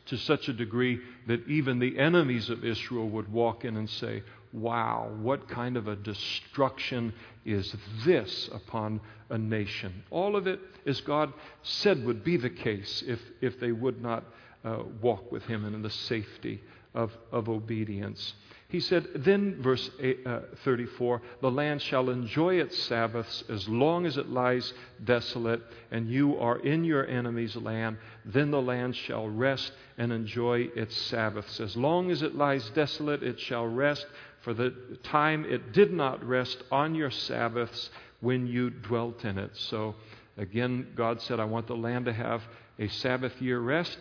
[0.07, 4.23] to such a degree that even the enemies of Israel would walk in and say,
[4.57, 7.13] Wow, what kind of a destruction
[7.45, 7.77] is
[8.07, 10.03] this upon a nation?
[10.11, 11.31] All of it, as God
[11.63, 14.25] said, would be the case if, if they would not
[14.65, 16.63] uh, walk with him and in the safety
[16.95, 18.33] of, of obedience.
[18.69, 19.91] He said, then, verse
[20.27, 24.73] uh, 34, the land shall enjoy its Sabbaths as long as it lies
[25.05, 27.99] desolate, and you are in your enemy's land.
[28.25, 31.61] Then the land shall rest and enjoy its Sabbaths.
[31.61, 34.05] As long as it lies desolate, it shall rest,
[34.47, 34.73] for the
[35.03, 37.91] time it did not rest on your Sabbaths
[38.21, 39.51] when you dwelt in it.
[39.55, 39.97] So,
[40.37, 42.45] again, God said, I want the land to have
[42.79, 43.99] a Sabbath year rest.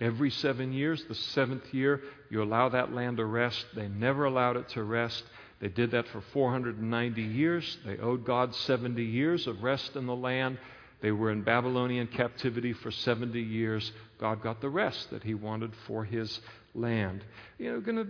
[0.00, 3.64] Every seven years, the seventh year, you allow that land to rest.
[3.76, 5.22] They never allowed it to rest.
[5.60, 7.78] They did that for 490 years.
[7.86, 10.58] They owed God 70 years of rest in the land.
[11.02, 13.92] They were in Babylonian captivity for 70 years.
[14.18, 16.40] God got the rest that He wanted for His
[16.74, 17.22] land.
[17.58, 18.08] You know, going to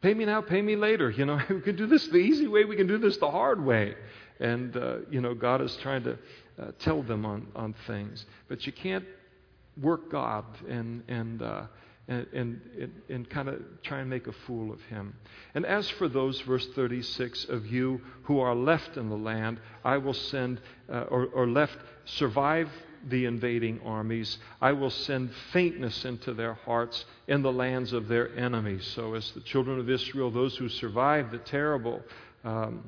[0.00, 1.10] pay me now, pay me later.
[1.10, 3.64] You know, we can do this the easy way, we can do this the hard
[3.64, 3.94] way.
[4.38, 6.18] And, uh, you know, God is trying to
[6.60, 8.24] uh, tell them on, on things.
[8.48, 9.04] But you can't
[9.80, 11.62] work God and, and, uh,
[12.08, 15.14] and, and, and, kind of try and make a fool of him.
[15.54, 19.98] And as for those, verse 36, of you who are left in the land, I
[19.98, 21.76] will send, uh, or, or left,
[22.06, 22.68] survive
[23.08, 24.38] the invading armies.
[24.60, 28.86] I will send faintness into their hearts in the lands of their enemies.
[28.94, 32.02] So, as the children of Israel, those who survived the terrible
[32.44, 32.84] um,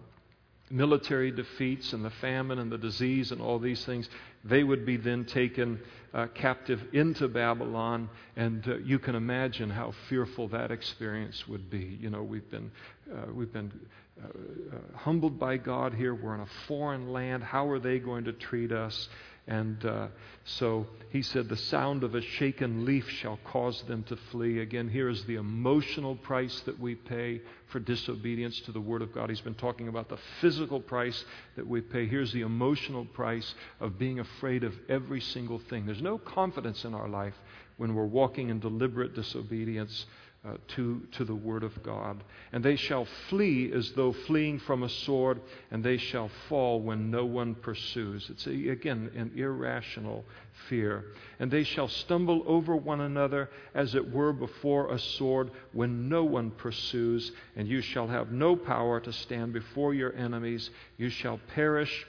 [0.71, 4.09] military defeats and the famine and the disease and all these things,
[4.45, 5.81] they would be then taken
[6.15, 8.09] uh, captive into Babylon.
[8.37, 11.99] And uh, you can imagine how fearful that experience would be.
[12.01, 12.71] You know, we've been,
[13.13, 13.73] uh, we've been
[14.21, 16.15] uh, uh, humbled by God here.
[16.15, 17.43] We're in a foreign land.
[17.43, 19.09] How are they going to treat us?
[19.49, 20.09] And uh,
[20.45, 24.61] so he said, The sound of a shaken leaf shall cause them to flee.
[24.61, 29.13] Again, here is the emotional price that we pay for disobedience to the Word of
[29.13, 29.31] God.
[29.31, 31.25] He's been talking about the physical price
[31.57, 32.07] that we pay.
[32.07, 35.87] Here's the emotional price of being afraid of every single thing.
[35.87, 37.35] There's no confidence in our life
[37.79, 40.07] when we're walking in deliberate disobedience
[40.45, 42.25] uh, to, to the word of God.
[42.53, 45.41] And they shall flee as though fleeing from a sword,
[45.71, 48.29] and they shall fall when no one pursues.
[48.29, 50.25] It's, a, again, an irrational
[50.69, 51.05] fear.
[51.39, 56.25] And they shall stumble over one another as it were before a sword when no
[56.25, 60.71] one pursues, and you shall have no power to stand before your enemies.
[60.99, 62.05] You shall perish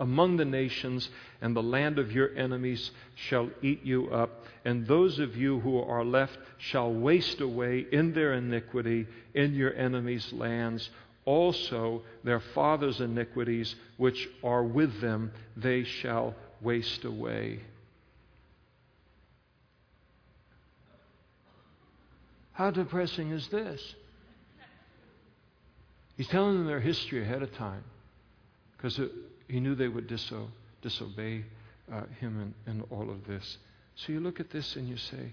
[0.00, 1.08] among the nations,
[1.40, 4.44] and the land of your enemies shall eat you up.
[4.64, 9.74] And those of you who are left shall waste away in their iniquity in your
[9.74, 10.90] enemies' lands.
[11.24, 17.60] Also, their fathers' iniquities, which are with them, they shall waste away.
[22.52, 23.94] How depressing is this?
[26.16, 27.82] He's telling them their history ahead of time
[28.76, 29.00] because
[29.48, 30.50] he knew they would diso-
[30.82, 31.44] disobey
[31.92, 33.58] uh, him in, all of this.
[33.94, 35.32] So you look at this and you say,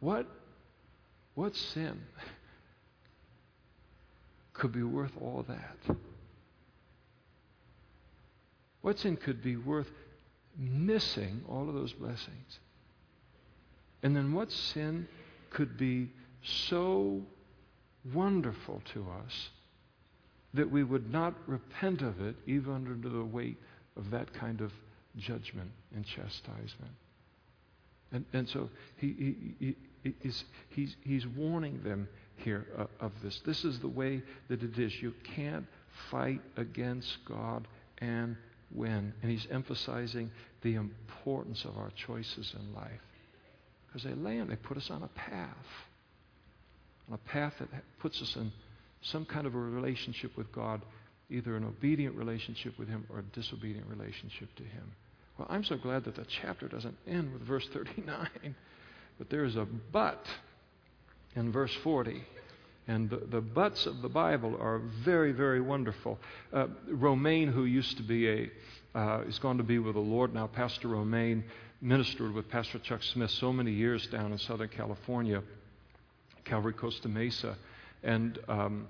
[0.00, 0.26] what,
[1.34, 2.00] what sin
[4.52, 5.96] could be worth all that?
[8.80, 9.90] What sin could be worth
[10.58, 12.58] missing all of those blessings?
[14.02, 15.06] And then what sin
[15.50, 16.10] could be
[16.42, 17.22] so
[18.12, 19.50] wonderful to us
[20.54, 23.58] that we would not repent of it even under the weight
[23.96, 24.72] of that kind of
[25.16, 26.92] judgment and chastisement.
[28.12, 33.40] And, and so he, he, he, he's, he's, he's warning them here uh, of this.
[33.46, 34.92] This is the way that it is.
[35.00, 35.66] You can't
[36.10, 37.66] fight against God
[37.98, 38.36] and
[38.74, 39.12] win.
[39.22, 40.30] And he's emphasizing
[40.62, 43.00] the importance of our choices in life.
[43.86, 45.66] Because they land, they put us on a path.
[47.08, 48.52] On a path that puts us in
[49.02, 50.82] some kind of a relationship with God,
[51.30, 54.92] either an obedient relationship with Him or a disobedient relationship to Him.
[55.38, 58.28] Well, I'm so glad that the chapter doesn't end with verse 39,
[59.18, 60.24] but there's a but
[61.34, 62.22] in verse 40.
[62.88, 66.18] And the, the buts of the Bible are very, very wonderful.
[66.52, 68.50] Uh, Romaine, who used to be a,
[68.94, 71.44] uh, is going to be with the Lord now, Pastor Romaine,
[71.80, 75.42] ministered with Pastor Chuck Smith so many years down in Southern California,
[76.44, 77.56] Calvary Costa Mesa.
[78.02, 78.88] And um,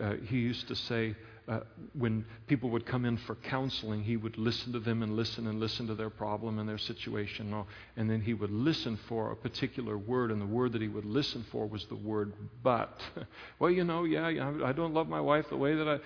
[0.00, 1.14] uh, he used to say,
[1.48, 1.60] uh,
[1.94, 5.58] when people would come in for counseling, he would listen to them and listen and
[5.58, 7.52] listen to their problem and their situation.
[7.96, 11.04] And then he would listen for a particular word, and the word that he would
[11.04, 12.32] listen for was the word
[12.62, 12.96] but.
[13.58, 15.98] well, you know, yeah, I don't love my wife the way that I,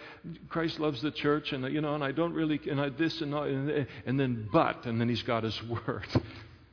[0.49, 3.35] Christ loves the church, and, you know, and I don't really, and I this and,
[3.35, 6.07] and, and then but, and then he's got his word.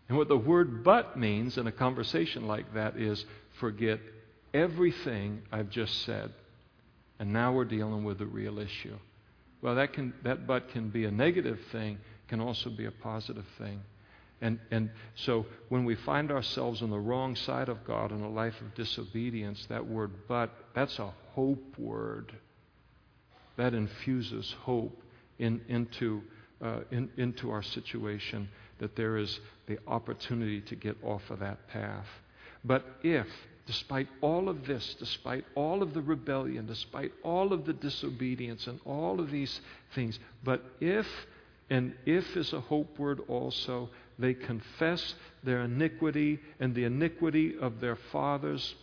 [0.08, 3.26] And what the word but means in a conversation like that is
[3.60, 4.00] forget
[4.54, 6.32] everything I've just said
[7.20, 8.98] and now we're dealing with the real issue.
[9.62, 13.46] Well, that, can, that but can be a negative thing, can also be a positive
[13.58, 13.80] thing.
[14.42, 18.30] And, and so when we find ourselves on the wrong side of God in a
[18.30, 22.34] life of disobedience, that word but, that's a hope word.
[23.56, 25.02] That infuses hope
[25.40, 26.24] in, into,
[26.62, 28.50] uh, in, into our situation,
[28.80, 32.08] that there is the opportunity to get off of that path.
[32.66, 33.28] But if
[33.66, 38.80] despite all of this, despite all of the rebellion, despite all of the disobedience and
[38.86, 39.62] all of these
[39.96, 40.20] things.
[40.44, 41.08] But if,
[41.70, 43.90] and if is a hope word also,
[44.20, 48.76] they confess their iniquity and the iniquity of their fathers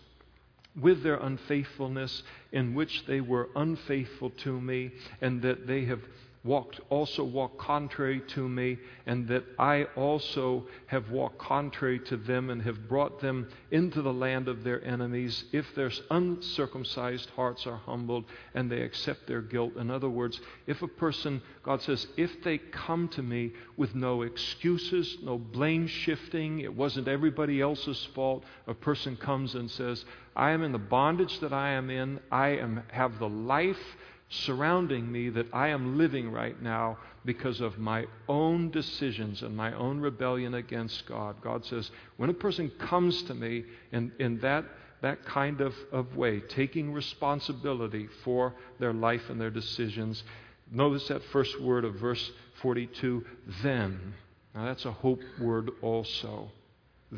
[0.80, 2.22] with their unfaithfulness,
[2.52, 6.00] in which they were unfaithful to me, and that they have
[6.42, 12.48] walked also walked contrary to me, and that I also have walked contrary to them
[12.48, 17.76] and have brought them into the land of their enemies, if their uncircumcised hearts are
[17.76, 18.24] humbled
[18.54, 19.76] and they accept their guilt.
[19.76, 24.22] In other words, if a person, God says, if they come to me with no
[24.22, 30.52] excuses, no blame shifting, it wasn't everybody else's fault, a person comes and says, I
[30.52, 33.96] am in the bondage that I am in, I am have the life
[34.30, 39.72] surrounding me that I am living right now because of my own decisions and my
[39.74, 41.36] own rebellion against God.
[41.42, 44.64] God says, when a person comes to me in, in that,
[45.02, 50.22] that kind of, of way, taking responsibility for their life and their decisions,
[50.70, 52.30] notice that first word of verse
[52.62, 53.24] 42
[53.62, 54.14] then.
[54.54, 56.52] Now that's a hope word also.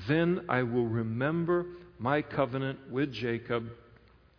[0.09, 1.67] Then I will remember
[1.99, 3.69] my covenant with Jacob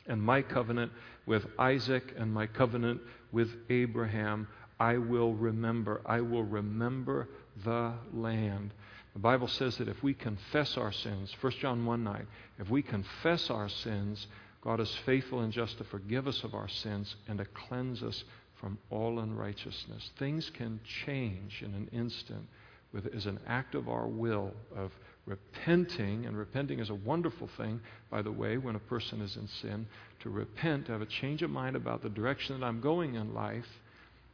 [0.07, 0.91] and my covenant
[1.25, 3.01] with Isaac and my covenant
[3.31, 4.47] with Abraham,
[4.79, 6.01] I will remember.
[6.05, 7.29] I will remember
[7.63, 8.73] the land.
[9.13, 12.27] The Bible says that if we confess our sins, 1 John 1 9,
[12.59, 14.27] if we confess our sins,
[14.61, 18.23] God is faithful and just to forgive us of our sins and to cleanse us
[18.55, 20.11] from all unrighteousness.
[20.17, 22.47] Things can change in an instant
[22.93, 24.91] with, as an act of our will, of
[25.25, 29.47] repenting, and repenting is a wonderful thing, by the way, when a person is in
[29.47, 29.87] sin,
[30.19, 33.33] to repent, to have a change of mind about the direction that I'm going in
[33.33, 33.67] life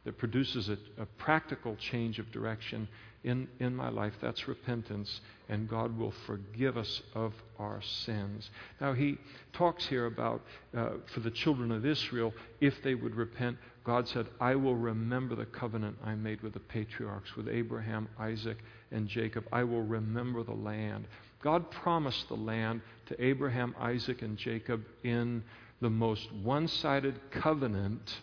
[0.04, 2.88] that produces a, a practical change of direction
[3.22, 4.14] in, in my life.
[4.20, 8.50] That's repentance, and God will forgive us of our sins.
[8.80, 9.18] Now, he
[9.52, 10.40] talks here about
[10.76, 15.34] uh, for the children of Israel, if they would repent, God said, I will remember
[15.34, 18.58] the covenant I made with the patriarchs, with Abraham, Isaac,
[18.90, 19.44] and Jacob.
[19.52, 21.06] I will remember the land.
[21.42, 25.42] God promised the land to Abraham, Isaac, and Jacob in
[25.80, 28.20] the most one sided covenant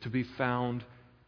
[0.00, 0.84] to be found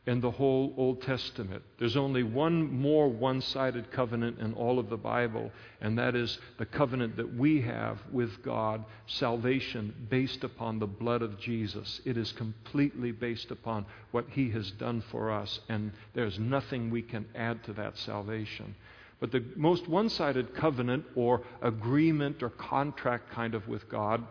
[0.07, 1.63] in the whole Old Testament.
[1.79, 6.39] There's only one more one sided covenant in all of the Bible, and that is
[6.59, 12.01] the covenant that we have with God, salvation based upon the blood of Jesus.
[12.07, 17.03] It is completely based upon what He has done for us, and there's nothing we
[17.03, 18.75] can add to that salvation.
[19.21, 24.27] But the most one sided covenant or agreement or contract kind of with God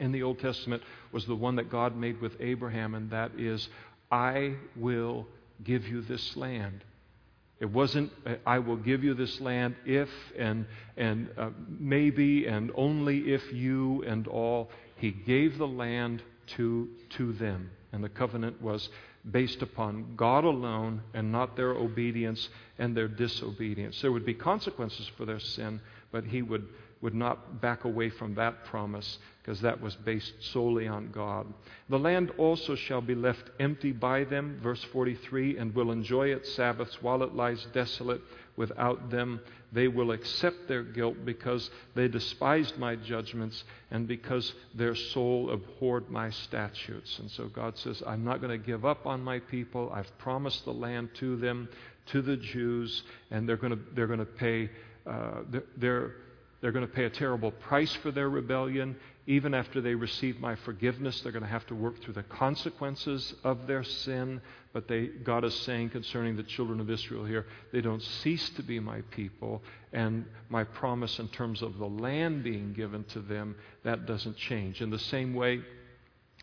[0.00, 0.82] in the Old Testament
[1.12, 3.68] was the one that God made with Abraham, and that is
[4.10, 5.26] I will
[5.64, 6.84] give you this land.
[7.60, 8.12] It wasn't,
[8.46, 14.04] I will give you this land if and, and uh, maybe and only if you
[14.04, 14.70] and all.
[14.96, 16.22] He gave the land
[16.56, 17.70] to, to them.
[17.92, 18.88] And the covenant was
[19.28, 22.48] based upon God alone and not their obedience
[22.78, 24.00] and their disobedience.
[24.00, 25.80] There would be consequences for their sin,
[26.12, 26.68] but He would
[27.00, 29.18] would not back away from that promise
[29.48, 31.46] because that was based solely on God.
[31.88, 36.52] The land also shall be left empty by them, verse 43, and will enjoy its
[36.52, 38.20] Sabbaths while it lies desolate
[38.56, 39.40] without them.
[39.72, 46.10] They will accept their guilt because they despised my judgments and because their soul abhorred
[46.10, 47.18] my statutes.
[47.18, 49.90] And so God says, I'm not going to give up on my people.
[49.94, 51.70] I've promised the land to them,
[52.08, 54.68] to the Jews, and they're going to, they're going to pay.
[55.06, 55.40] Uh,
[55.78, 56.12] they're,
[56.60, 58.96] they're going to pay a terrible price for their rebellion.
[59.28, 63.34] Even after they receive my forgiveness, they're going to have to work through the consequences
[63.44, 64.40] of their sin.
[64.72, 68.62] But they, God is saying concerning the children of Israel here, they don't cease to
[68.62, 69.62] be my people.
[69.92, 73.54] And my promise in terms of the land being given to them,
[73.84, 74.80] that doesn't change.
[74.80, 75.60] In the same way,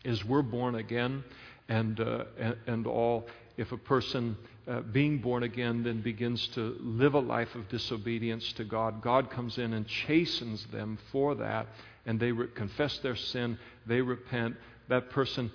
[0.04, 1.24] as we're born again
[1.68, 3.26] and, uh, and, and all,
[3.56, 4.36] if a person
[4.68, 9.30] uh, being born again then begins to live a life of disobedience to God, God
[9.30, 11.68] comes in and chastens them for that,
[12.04, 14.56] and they re- confess their sin, they repent.
[14.88, 15.50] That person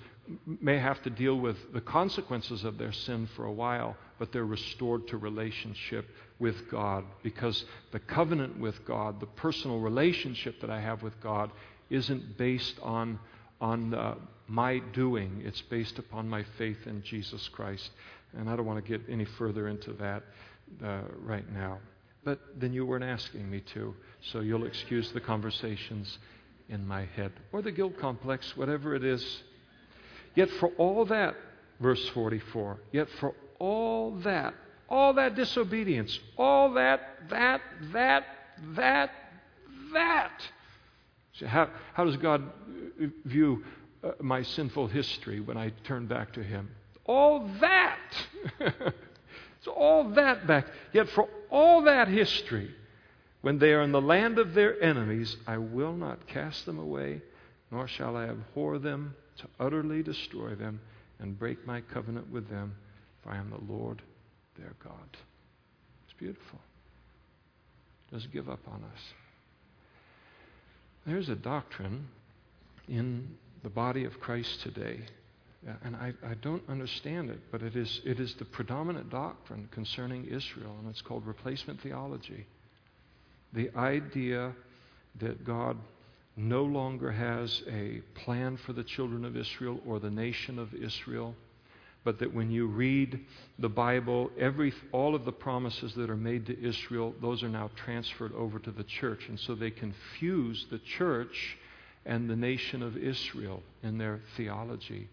[0.45, 4.45] may have to deal with the consequences of their sin for a while, but they're
[4.45, 6.07] restored to relationship
[6.39, 11.51] with God because the covenant with God, the personal relationship that I have with God,
[11.89, 13.19] isn't based on,
[13.59, 14.15] on uh,
[14.47, 17.89] my doing, it's based upon my faith in Jesus Christ.
[18.37, 20.23] And I don't want to get any further into that
[20.83, 21.79] uh, right now.
[22.23, 23.95] But then you weren't asking me to,
[24.31, 26.19] so you'll excuse the conversations
[26.69, 29.43] in my head or the guilt complex, whatever it is.
[30.35, 31.35] Yet for all that,
[31.79, 34.53] verse 44, yet for all that,
[34.87, 37.61] all that disobedience, all that, that,
[37.91, 38.23] that,
[38.75, 39.11] that,
[39.93, 40.41] that.
[41.33, 42.43] So how, how does God
[43.25, 43.63] view
[44.03, 46.69] uh, my sinful history when I turn back to Him?
[47.05, 47.99] All that.
[48.59, 50.67] it's all that back.
[50.93, 52.73] Yet for all that history,
[53.41, 57.21] when they are in the land of their enemies, I will not cast them away,
[57.71, 60.79] nor shall I abhor them to utterly destroy them
[61.19, 62.75] and break my covenant with them,
[63.23, 64.01] for I am the Lord
[64.57, 65.17] their God.
[66.05, 66.59] It's beautiful.
[68.11, 69.01] Doesn't give up on us.
[71.05, 72.07] There's a doctrine
[72.87, 74.99] in the body of Christ today
[75.83, 80.25] and I, I don't understand it, but it is, it is the predominant doctrine concerning
[80.25, 82.47] Israel, and it's called replacement theology.
[83.53, 84.53] The idea
[85.19, 85.77] that God
[86.35, 91.35] no longer has a plan for the children of Israel or the nation of Israel,
[92.03, 93.19] but that when you read
[93.59, 97.69] the Bible, every, all of the promises that are made to Israel, those are now
[97.75, 99.27] transferred over to the church.
[99.27, 101.57] And so they confuse the church
[102.05, 105.07] and the nation of Israel in their theology.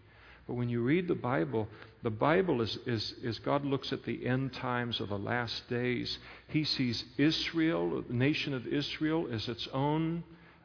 [0.49, 1.67] But when you read the Bible,
[2.01, 6.17] the Bible is, is, is God looks at the end times of the last days.
[6.47, 10.23] He sees Israel, the nation of Israel, as its own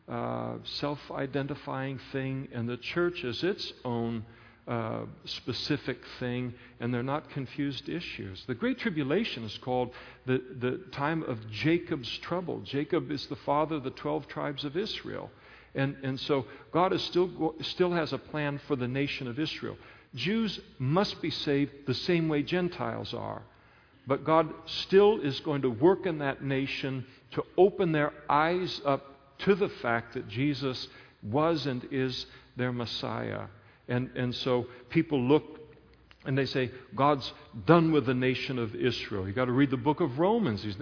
[0.08, 4.24] uh, self identifying thing, and the church as its own
[4.66, 8.42] uh, specific thing, and they're not confused issues.
[8.46, 9.92] The Great Tribulation is called
[10.24, 12.60] the, the time of Jacob's trouble.
[12.60, 15.30] Jacob is the father of the 12 tribes of Israel.
[15.74, 19.76] And, and so God is still, still has a plan for the nation of Israel.
[20.14, 23.42] Jews must be saved the same way Gentiles are.
[24.06, 29.38] But God still is going to work in that nation to open their eyes up
[29.38, 30.88] to the fact that Jesus
[31.22, 33.46] was and is their Messiah.
[33.88, 35.60] And, and so people look
[36.26, 37.32] and they say, God's
[37.66, 39.26] done with the nation of Israel.
[39.26, 40.62] You've got to read the book of Romans.
[40.62, 40.76] He's,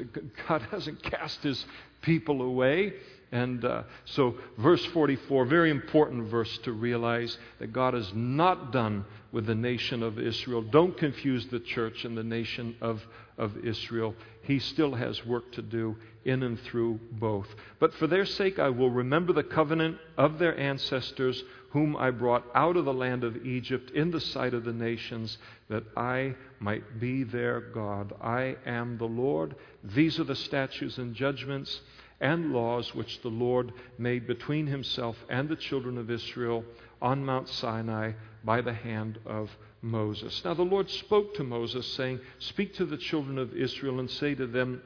[0.47, 1.64] God hasn't cast his
[2.01, 2.95] people away.
[3.33, 9.07] And uh, so, verse 44, very important verse to realize that God is not done
[9.33, 10.61] with the nation of Israel.
[10.61, 13.03] Don't confuse the church and the nation of,
[13.39, 14.14] of Israel.
[14.43, 17.49] He still has work to do in and through both.
[17.80, 22.45] But for their sake, I will remember the covenant of their ancestors, whom I brought
[22.55, 25.39] out of the land of Egypt in the sight of the nations,
[25.70, 28.12] that I might be their God.
[28.20, 29.57] I am the Lord.
[29.83, 31.80] These are the statutes and judgments
[32.23, 36.64] and laws which the Lord made between himself and the children of Israel
[37.03, 38.12] on Mount Sinai
[38.45, 39.51] by the hand of
[39.83, 40.41] Moses.
[40.45, 44.35] Now the Lord spoke to Moses, saying, Speak to the children of Israel and say
[44.37, 44.81] to them,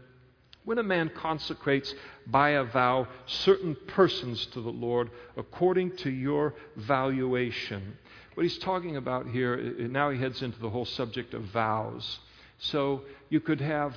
[0.64, 1.94] when a man consecrates
[2.26, 7.96] by a vow certain persons to the Lord according to your valuation.
[8.34, 12.18] What he's talking about here, now he heads into the whole subject of vows.
[12.58, 13.94] So you could have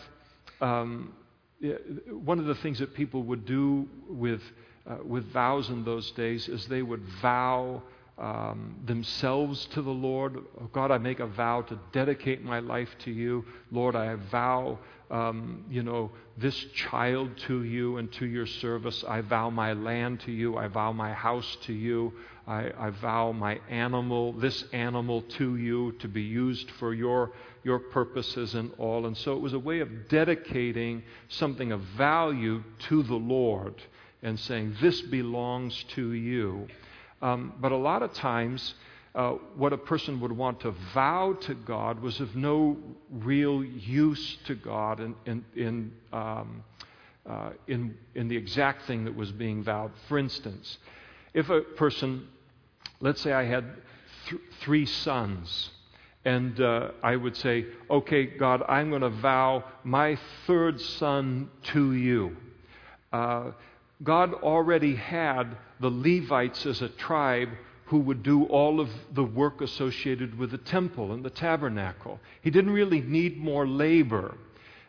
[0.62, 1.14] um,
[2.10, 4.42] one of the things that people would do with,
[4.90, 7.82] uh, with vows in those days is they would vow
[8.18, 10.38] um, themselves to the Lord.
[10.60, 13.46] Oh, God, I make a vow to dedicate my life to you.
[13.72, 14.80] Lord, I vow,
[15.10, 19.04] um, you know, this child to you and to your service.
[19.08, 20.58] I vow my land to you.
[20.58, 22.14] I vow my house to you.
[22.48, 27.32] I, I vow my animal, this animal to you to be used for your,
[27.64, 29.06] your purposes and all.
[29.06, 33.76] And so it was a way of dedicating something of value to the Lord
[34.22, 36.68] and saying, This belongs to you.
[37.22, 38.74] Um, but a lot of times,
[39.16, 42.78] uh, what a person would want to vow to God was of no
[43.12, 46.64] real use to God in, in, in, um,
[47.28, 49.92] uh, in, in the exact thing that was being vowed.
[50.08, 50.78] For instance,
[51.34, 52.28] if a person,
[53.00, 53.66] let's say I had
[54.28, 55.72] th- three sons,
[56.26, 61.94] and uh, I would say, okay, God, I'm going to vow my third son to
[61.94, 62.36] you.
[63.12, 63.52] Uh,
[64.04, 67.50] God already had the Levites as a tribe
[67.90, 72.20] who would do all of the work associated with the temple and the tabernacle.
[72.42, 74.38] He didn't really need more labor.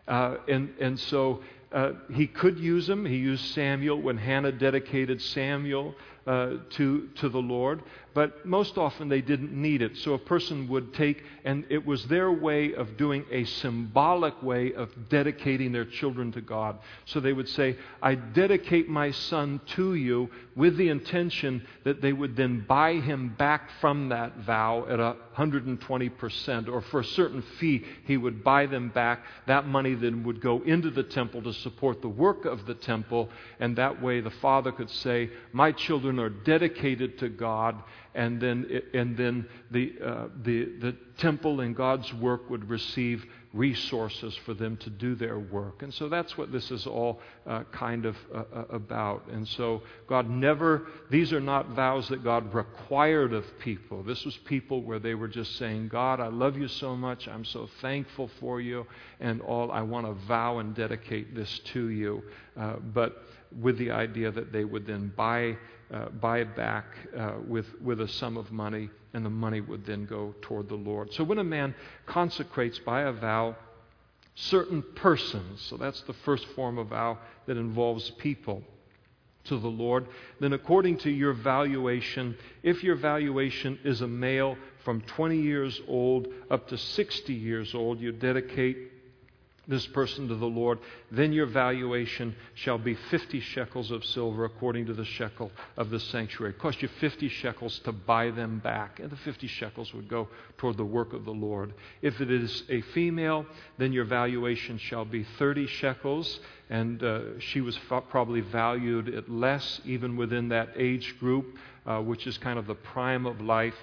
[0.07, 1.41] Uh, and, and so
[1.73, 3.07] uh, he could use them.
[3.07, 5.95] He used Samuel when Hannah dedicated Samuel
[6.27, 7.83] uh, to, to the Lord,
[8.13, 9.97] but most often they didn't need it.
[9.97, 14.75] So a person would take, and it was their way of doing a symbolic way
[14.75, 16.79] of dedicating their children to God.
[17.07, 22.13] So they would say, I dedicate my son to you with the intention that they
[22.13, 27.43] would then buy him back from that vow at a 120%, or for a certain
[27.59, 29.25] fee, he would buy them back.
[29.47, 33.31] That money then would go into the temple to support the work of the temple,
[33.59, 37.83] and that way the father could say, My children are dedicated to God
[38.15, 44.37] and then, and then the, uh, the, the temple and God's work would receive resources
[44.45, 45.83] for them to do their work.
[45.83, 49.27] And so that's what this is all uh, kind of uh, uh, about.
[49.29, 54.03] And so God never, these are not vows that God required of people.
[54.05, 57.27] This was people where they were just saying, God, I love you so much.
[57.27, 58.87] I'm so thankful for you.
[59.19, 62.23] And all, I want to vow and dedicate this to you.
[62.57, 63.23] Uh, but
[63.61, 65.57] with the idea that they would then buy
[65.93, 66.85] uh, buy back
[67.19, 70.77] uh, with, with a sum of money, and the money would then go toward the
[70.77, 71.13] Lord.
[71.13, 71.75] So when a man
[72.07, 73.57] consecrates by a vow
[74.35, 78.63] certain persons, so that's the first form of vow that involves people
[79.45, 80.07] to the Lord,
[80.39, 86.29] then according to your valuation, if your valuation is a male from 20 years old
[86.51, 88.89] up to 60 years old, you dedicate
[89.71, 90.79] this person to the Lord,
[91.11, 96.01] then your valuation shall be 50 shekels of silver according to the shekel of the
[96.01, 96.53] sanctuary.
[96.53, 100.29] It cost you 50 shekels to buy them back, and the 50 shekels would go
[100.59, 101.73] toward the work of the Lord.
[102.03, 103.47] If it is a female,
[103.79, 109.31] then your valuation shall be 30 shekels, and uh, she was f- probably valued at
[109.31, 111.57] less even within that age group,
[111.87, 113.75] uh, which is kind of the prime of life,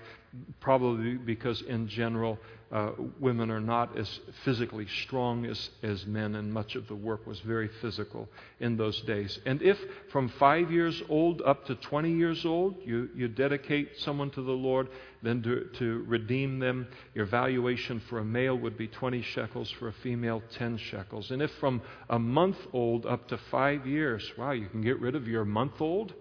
[0.59, 2.37] probably because in general,
[2.69, 2.91] uh,
[3.21, 7.39] women are not as physically strong as, as men, and much of the work was
[7.39, 8.27] very physical
[8.59, 9.39] in those days.
[9.45, 9.77] And if
[10.11, 14.51] from five years old up to 20 years old you, you dedicate someone to the
[14.51, 14.89] Lord,
[15.23, 19.87] then to, to redeem them, your valuation for a male would be 20 shekels, for
[19.87, 21.31] a female, 10 shekels.
[21.31, 25.15] And if from a month old up to five years, wow, you can get rid
[25.15, 26.13] of your month old?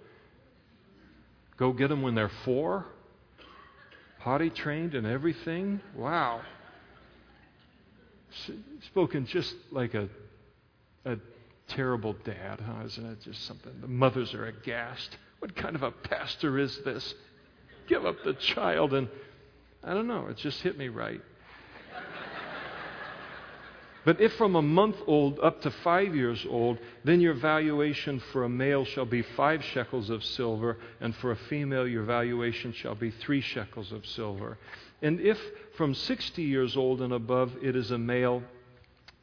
[1.56, 2.86] Go get them when they're four?
[4.26, 5.80] Potty trained and everything.
[5.94, 6.40] Wow.
[8.86, 10.08] Spoken just like a,
[11.04, 11.16] a
[11.68, 12.86] terrible dad, huh?
[12.86, 13.70] Isn't it just something?
[13.80, 15.16] The mothers are aghast.
[15.38, 17.14] What kind of a pastor is this?
[17.86, 18.94] Give up the child.
[18.94, 19.08] And
[19.84, 21.20] I don't know, it just hit me right.
[24.06, 28.44] But if from a month old up to five years old, then your valuation for
[28.44, 32.94] a male shall be five shekels of silver, and for a female your valuation shall
[32.94, 34.58] be three shekels of silver.
[35.02, 35.40] And if
[35.76, 38.44] from 60 years old and above it is a male,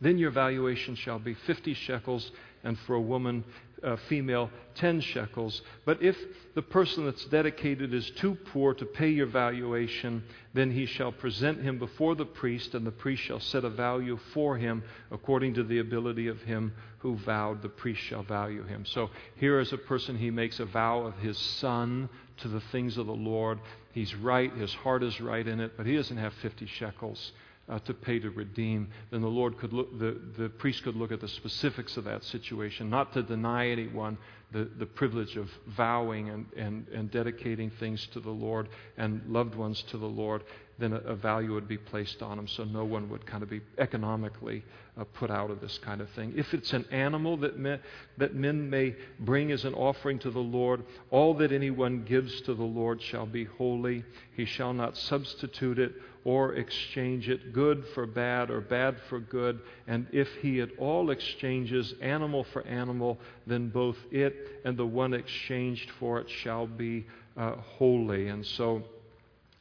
[0.02, 2.34] then your valuation shall be 50 shekels,
[2.66, 3.46] and for a woman
[3.84, 5.62] uh, female 10 shekels.
[5.86, 6.18] But if
[6.56, 10.24] the person that's dedicated is too poor to pay your valuation,
[10.54, 14.18] then he shall present him before the priest, and the priest shall set a value
[14.34, 17.62] for him according to the ability of him who vowed.
[17.62, 18.86] The priest shall value him.
[18.86, 22.98] So here is a person, he makes a vow of his son to the things
[22.98, 23.60] of the Lord.
[23.92, 27.32] He's right, his heart is right in it, but he doesn't have 50 shekels
[27.70, 31.11] uh, to pay to redeem, then the Lord could look, the, the priest could look
[31.11, 34.18] at the specifics of that situation, not to deny anyone
[34.51, 39.55] the, the privilege of vowing and, and, and dedicating things to the Lord and loved
[39.55, 40.43] ones to the Lord.
[40.78, 43.49] then a, a value would be placed on them so no one would kind of
[43.49, 44.64] be economically
[44.97, 46.34] uh, put out of this kind of thing.
[46.36, 47.80] If it's an animal that men,
[48.18, 52.53] that men may bring as an offering to the Lord, all that anyone gives to
[52.53, 54.03] the Lord shall be holy.
[54.36, 55.93] He shall not substitute it
[56.26, 59.60] or exchange it, good for bad or bad for good.
[59.88, 65.14] And if he at all exchanges animal for animal, then both it and the one
[65.14, 67.06] exchanged for it shall be
[67.36, 68.30] uh, holy.
[68.30, 68.84] And so,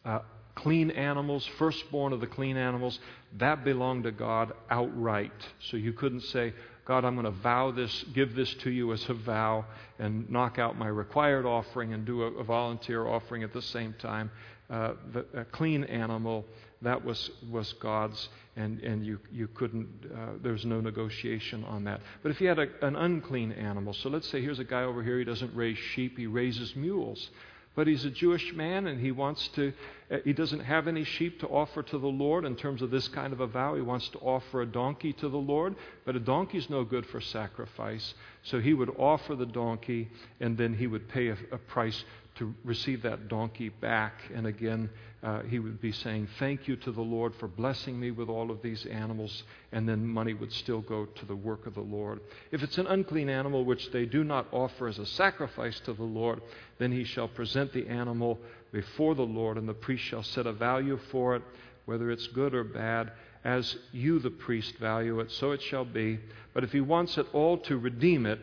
[0.05, 0.21] uh,
[0.55, 2.99] clean animals, firstborn of the clean animals,
[3.39, 5.33] that belonged to God outright.
[5.71, 6.53] So you couldn't say,
[6.85, 9.65] God, I'm going to vow this, give this to you as a vow,
[9.99, 13.95] and knock out my required offering and do a, a volunteer offering at the same
[13.99, 14.31] time.
[14.73, 16.47] Uh, the, a clean animal,
[16.81, 22.01] that was, was God's, and, and you, you couldn't, uh, was no negotiation on that.
[22.23, 25.03] But if you had a, an unclean animal, so let's say here's a guy over
[25.03, 27.29] here, he doesn't raise sheep, he raises mules.
[27.75, 29.73] But he's a Jewish man and he wants to,
[30.11, 33.09] uh, he doesn't have any sheep to offer to the Lord in terms of this
[33.09, 33.75] kind of a vow.
[33.75, 37.21] He wants to offer a donkey to the Lord, but a donkey's no good for
[37.21, 38.13] sacrifice.
[38.43, 40.11] So he would offer the donkey
[40.41, 42.05] and then he would pay a, a price
[42.37, 44.15] to receive that donkey back.
[44.35, 44.91] And again,
[45.23, 48.51] uh, he would be saying, Thank you to the Lord for blessing me with all
[48.51, 49.45] of these animals.
[49.71, 52.21] And then money would still go to the work of the Lord.
[52.51, 56.03] If it's an unclean animal which they do not offer as a sacrifice to the
[56.03, 56.43] Lord,
[56.79, 58.39] then he shall present the animal
[58.73, 61.43] before the Lord, and the priest shall set a value for it,
[61.85, 63.13] whether it's good or bad.
[63.45, 66.21] As you, the priest, value it, so it shall be.
[66.55, 68.41] But if he wants at all to redeem it,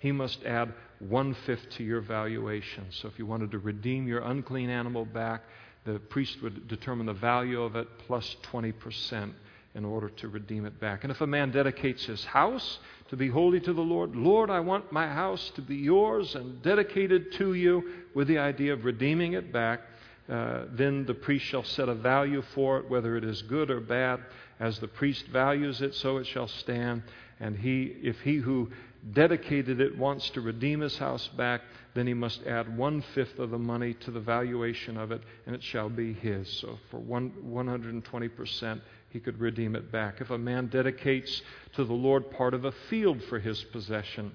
[0.00, 2.86] he must add one fifth to your valuation.
[2.90, 5.42] So if you wanted to redeem your unclean animal back,
[5.84, 9.32] the priest would determine the value of it plus 20%
[9.74, 11.04] in order to redeem it back.
[11.04, 12.78] And if a man dedicates his house
[13.10, 16.60] to be holy to the Lord, Lord, I want my house to be yours and
[16.62, 17.84] dedicated to you
[18.14, 19.80] with the idea of redeeming it back,
[20.28, 23.80] uh, then the priest shall set a value for it, whether it is good or
[23.80, 24.20] bad.
[24.60, 27.02] As the priest values it, so it shall stand.
[27.40, 28.70] And he, if he who
[29.12, 31.62] dedicated it wants to redeem his house back,
[31.94, 35.54] then he must add one fifth of the money to the valuation of it, and
[35.54, 36.48] it shall be his.
[36.48, 38.80] So for one, 120%,
[39.10, 40.20] he could redeem it back.
[40.20, 41.42] If a man dedicates
[41.74, 44.32] to the Lord part of a field for his possession,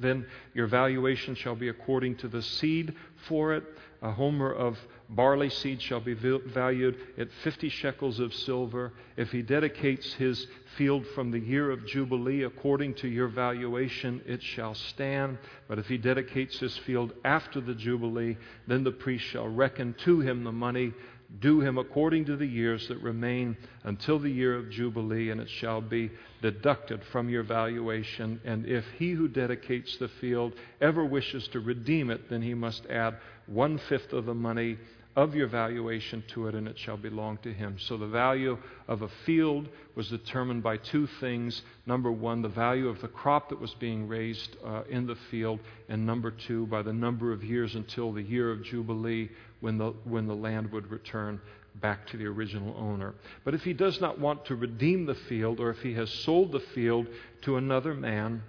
[0.00, 2.94] then your valuation shall be according to the seed
[3.28, 3.64] for it.
[4.00, 4.78] A homer of
[5.14, 8.92] barley seed shall be valued at 50 shekels of silver.
[9.16, 10.46] If he dedicates his
[10.76, 15.38] field from the year of Jubilee according to your valuation, it shall stand.
[15.68, 18.36] But if he dedicates his field after the Jubilee,
[18.66, 20.92] then the priest shall reckon to him the money
[21.40, 25.48] due him according to the years that remain until the year of Jubilee, and it
[25.48, 26.10] shall be
[26.42, 28.40] deducted from your valuation.
[28.44, 32.86] And if he who dedicates the field ever wishes to redeem it, then he must
[32.86, 34.78] add one fifth of the money
[35.14, 37.76] of your valuation to it, and it shall belong to him.
[37.78, 38.56] So the value
[38.88, 41.62] of a field was determined by two things.
[41.86, 45.60] Number one, the value of the crop that was being raised uh, in the field,
[45.88, 49.92] and number two, by the number of years until the year of Jubilee when the,
[50.04, 51.40] when the land would return
[51.80, 53.14] back to the original owner.
[53.44, 56.52] But if he does not want to redeem the field, or if he has sold
[56.52, 57.06] the field
[57.42, 58.42] to another man,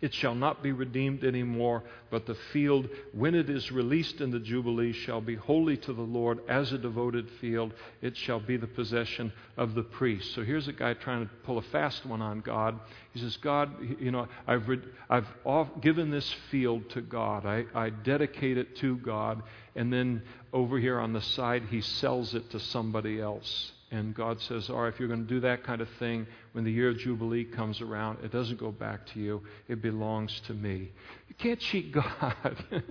[0.00, 4.30] it shall not be redeemed any more, but the field, when it is released in
[4.30, 7.72] the Jubilee, shall be holy to the Lord as a devoted field.
[8.00, 10.34] It shall be the possession of the priest.
[10.34, 12.78] So here's a guy trying to pull a fast one on God.
[13.12, 17.64] He says, God, you know, I've, re- I've off- given this field to God, I,
[17.74, 19.42] I dedicate it to God,
[19.74, 20.22] and then
[20.52, 23.72] over here on the side, he sells it to somebody else.
[23.90, 26.64] And God says, All right, if you're going to do that kind of thing, when
[26.64, 29.42] the year of Jubilee comes around, it doesn't go back to you.
[29.66, 30.92] It belongs to me.
[31.28, 32.34] You can't cheat God.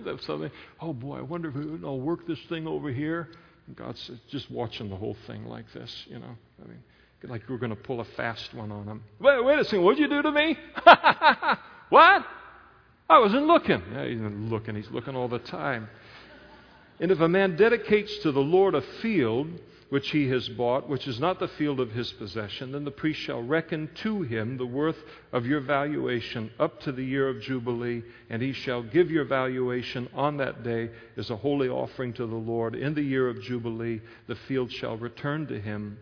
[0.00, 3.28] That's something, oh boy, I wonder if I'll work this thing over here.
[3.66, 6.36] And God's just watching the whole thing like this, you know.
[6.64, 6.82] I mean,
[7.22, 9.04] like we're going to pull a fast one on him.
[9.20, 10.58] Wait, wait a second, what'd you do to me?
[11.90, 12.26] what?
[13.10, 13.82] I wasn't looking.
[13.92, 14.74] Yeah, he's looking.
[14.74, 15.88] He's looking all the time.
[17.00, 19.48] And if a man dedicates to the Lord a field,
[19.88, 23.20] which he has bought, which is not the field of his possession, then the priest
[23.20, 28.02] shall reckon to him the worth of your valuation up to the year of Jubilee,
[28.28, 32.34] and he shall give your valuation on that day as a holy offering to the
[32.34, 32.74] Lord.
[32.74, 35.98] In the year of Jubilee, the field shall return to him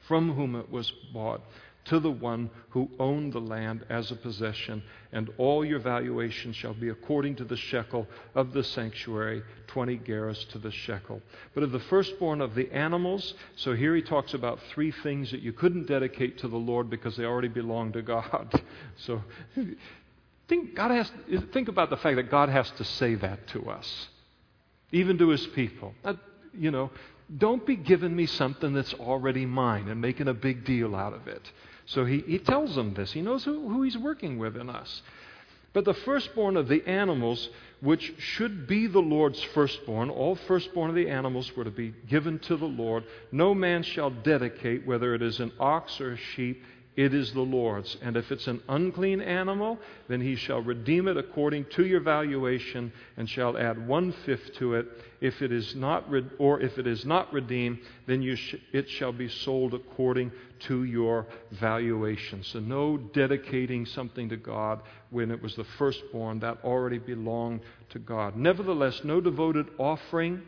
[0.00, 1.42] from whom it was bought
[1.84, 6.74] to the one who owned the land as a possession, and all your valuation shall
[6.74, 11.20] be according to the shekel of the sanctuary, 20 gerahs to the shekel.
[11.54, 15.40] But of the firstborn of the animals, so here he talks about three things that
[15.40, 18.62] you couldn't dedicate to the Lord because they already belong to God.
[18.96, 19.22] So
[20.48, 21.10] think, God has,
[21.52, 24.08] think about the fact that God has to say that to us,
[24.90, 25.94] even to his people.
[26.04, 26.14] Uh,
[26.52, 26.90] you know,
[27.38, 31.26] don't be giving me something that's already mine and making a big deal out of
[31.26, 31.50] it.
[31.92, 33.12] So he, he tells them this.
[33.12, 35.02] He knows who, who he's working with in us.
[35.74, 40.96] But the firstborn of the animals, which should be the Lord's firstborn, all firstborn of
[40.96, 43.04] the animals were to be given to the Lord.
[43.30, 46.62] No man shall dedicate, whether it is an ox or a sheep,
[46.94, 47.96] it is the Lord's.
[48.02, 49.78] And if it's an unclean animal,
[50.08, 54.74] then he shall redeem it according to your valuation and shall add one fifth to
[54.74, 54.86] it.
[55.20, 59.12] If it is not, re- or if it is not redeemed, then sh- it shall
[59.12, 60.32] be sold according
[60.66, 62.42] to your valuation.
[62.44, 67.98] So no dedicating something to God when it was the firstborn that already belonged to
[68.00, 68.36] God.
[68.36, 70.42] Nevertheless, no devoted offering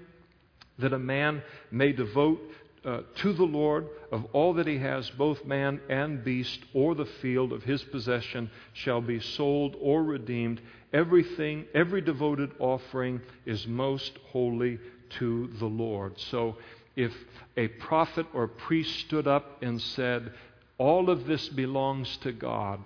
[0.79, 2.41] that a man may devote
[2.85, 7.07] uh, to the Lord of all that he has, both man and beast, or the
[7.07, 10.61] field of his possession, shall be sold or redeemed.
[10.93, 14.79] Everything, every devoted offering is most holy
[15.19, 16.19] to the Lord.
[16.19, 16.57] So
[16.97, 17.13] if
[17.57, 20.33] a prophet or priest stood up and said,
[20.79, 22.81] All of this belongs to God,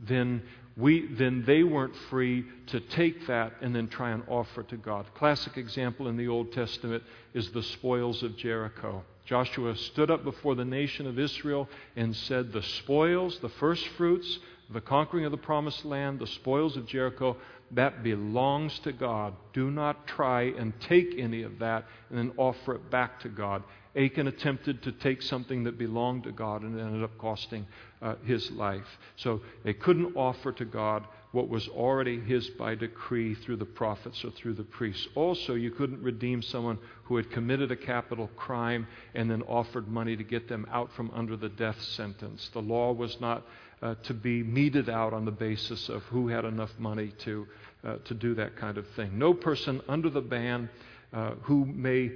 [0.00, 0.42] then
[0.76, 5.06] we, then they weren't free to take that and then try and offer to God.
[5.14, 7.02] Classic example in the Old Testament
[7.34, 9.02] is the spoils of Jericho.
[9.28, 14.38] Joshua stood up before the nation of Israel and said, The spoils, the first fruits,
[14.70, 17.36] the conquering of the promised land, the spoils of Jericho,
[17.72, 19.34] that belongs to God.
[19.52, 23.62] Do not try and take any of that and then offer it back to God.
[23.94, 27.66] Achan attempted to take something that belonged to God and it ended up costing
[28.00, 28.86] uh, his life.
[29.16, 34.24] So they couldn't offer to God what was already his by decree through the prophets
[34.24, 35.06] or through the priests.
[35.14, 40.16] Also, you couldn't redeem someone who had committed a capital crime and then offered money
[40.16, 42.50] to get them out from under the death sentence.
[42.52, 43.44] The law was not
[43.82, 47.46] uh, to be meted out on the basis of who had enough money to,
[47.84, 49.18] uh, to do that kind of thing.
[49.18, 50.70] No person under the ban
[51.12, 52.12] uh, who may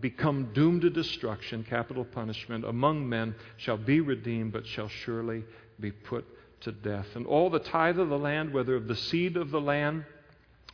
[0.00, 5.42] become doomed to destruction, capital punishment, among men shall be redeemed, but shall surely
[5.80, 6.26] be put
[6.62, 7.06] to death.
[7.14, 10.04] And all the tithe of the land, whether of the seed of the land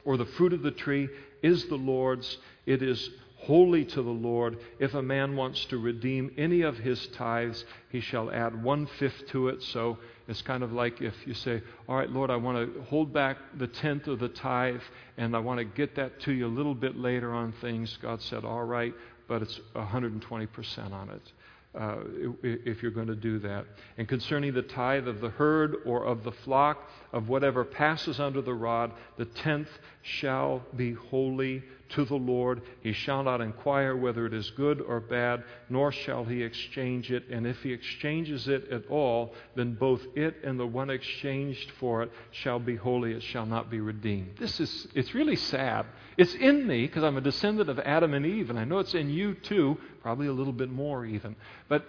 [0.04, 1.08] or the fruit of the tree,
[1.42, 2.38] is the Lord's.
[2.64, 4.58] It is holy to the Lord.
[4.78, 9.28] If a man wants to redeem any of his tithes, he shall add one fifth
[9.28, 9.62] to it.
[9.62, 13.12] So it's kind of like if you say, All right, Lord, I want to hold
[13.12, 14.82] back the tenth of the tithe,
[15.16, 17.96] and I want to get that to you a little bit later on things.
[18.02, 18.94] God said, All right,
[19.28, 21.32] but it's 120% on it
[21.76, 21.96] uh,
[22.42, 23.66] if you're going to do that.
[23.98, 28.42] And concerning the tithe of the herd or of the flock, of whatever passes under
[28.42, 29.70] the rod, the tenth
[30.02, 32.60] shall be holy to the Lord.
[32.82, 37.26] He shall not inquire whether it is good or bad, nor shall he exchange it.
[37.30, 42.02] And if he exchanges it at all, then both it and the one exchanged for
[42.02, 43.12] it shall be holy.
[43.12, 44.36] It shall not be redeemed.
[44.38, 45.86] This is, it's really sad.
[46.18, 48.94] It's in me because I'm a descendant of Adam and Eve, and I know it's
[48.94, 51.34] in you too, probably a little bit more even.
[51.66, 51.88] But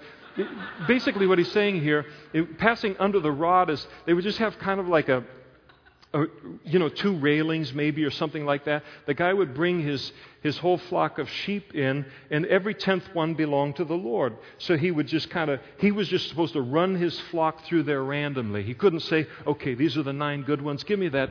[0.88, 2.06] basically, what he's saying here,
[2.58, 5.24] passing under the rod is they would just have kind of like a,
[6.14, 6.30] or,
[6.64, 8.84] you know, two railings maybe or something like that.
[9.06, 13.34] The guy would bring his, his whole flock of sheep in, and every tenth one
[13.34, 14.38] belonged to the Lord.
[14.58, 17.84] So he would just kind of, he was just supposed to run his flock through
[17.84, 18.64] there randomly.
[18.64, 20.86] He couldn't say, okay, these are the nine good ones.
[20.86, 21.30] Give me that,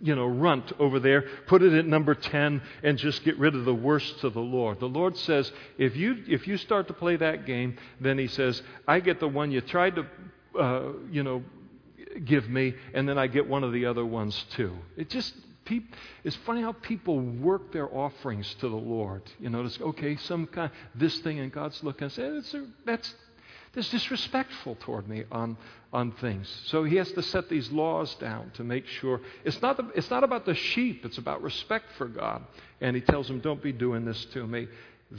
[0.00, 3.66] you know, runt over there, put it at number 10, and just get rid of
[3.66, 4.80] the worst to the Lord.
[4.80, 8.62] The Lord says, if you, if you start to play that game, then he says,
[8.88, 10.06] I get the one you tried to,
[10.58, 11.42] uh, you know,
[12.24, 14.76] give me, and then I get one of the other ones too.
[14.96, 15.34] It just,
[16.22, 19.22] it's funny how people work their offerings to the Lord.
[19.40, 22.54] You notice, okay, some kind, this thing, and God's looking and say, that's,
[22.84, 23.14] that's,
[23.74, 25.56] that's disrespectful toward me on,
[25.92, 26.48] on things.
[26.66, 29.20] So he has to set these laws down to make sure.
[29.44, 32.42] It's not, the, it's not about the sheep, it's about respect for God.
[32.80, 34.68] And he tells them, don't be doing this to me.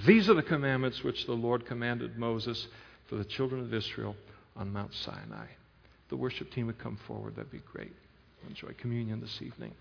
[0.06, 2.68] These are the commandments which the Lord commanded Moses
[3.08, 4.16] for the children of Israel
[4.56, 5.48] on Mount Sinai
[6.10, 7.94] the worship team would come forward, that'd be great.
[8.48, 9.74] Enjoy communion this evening.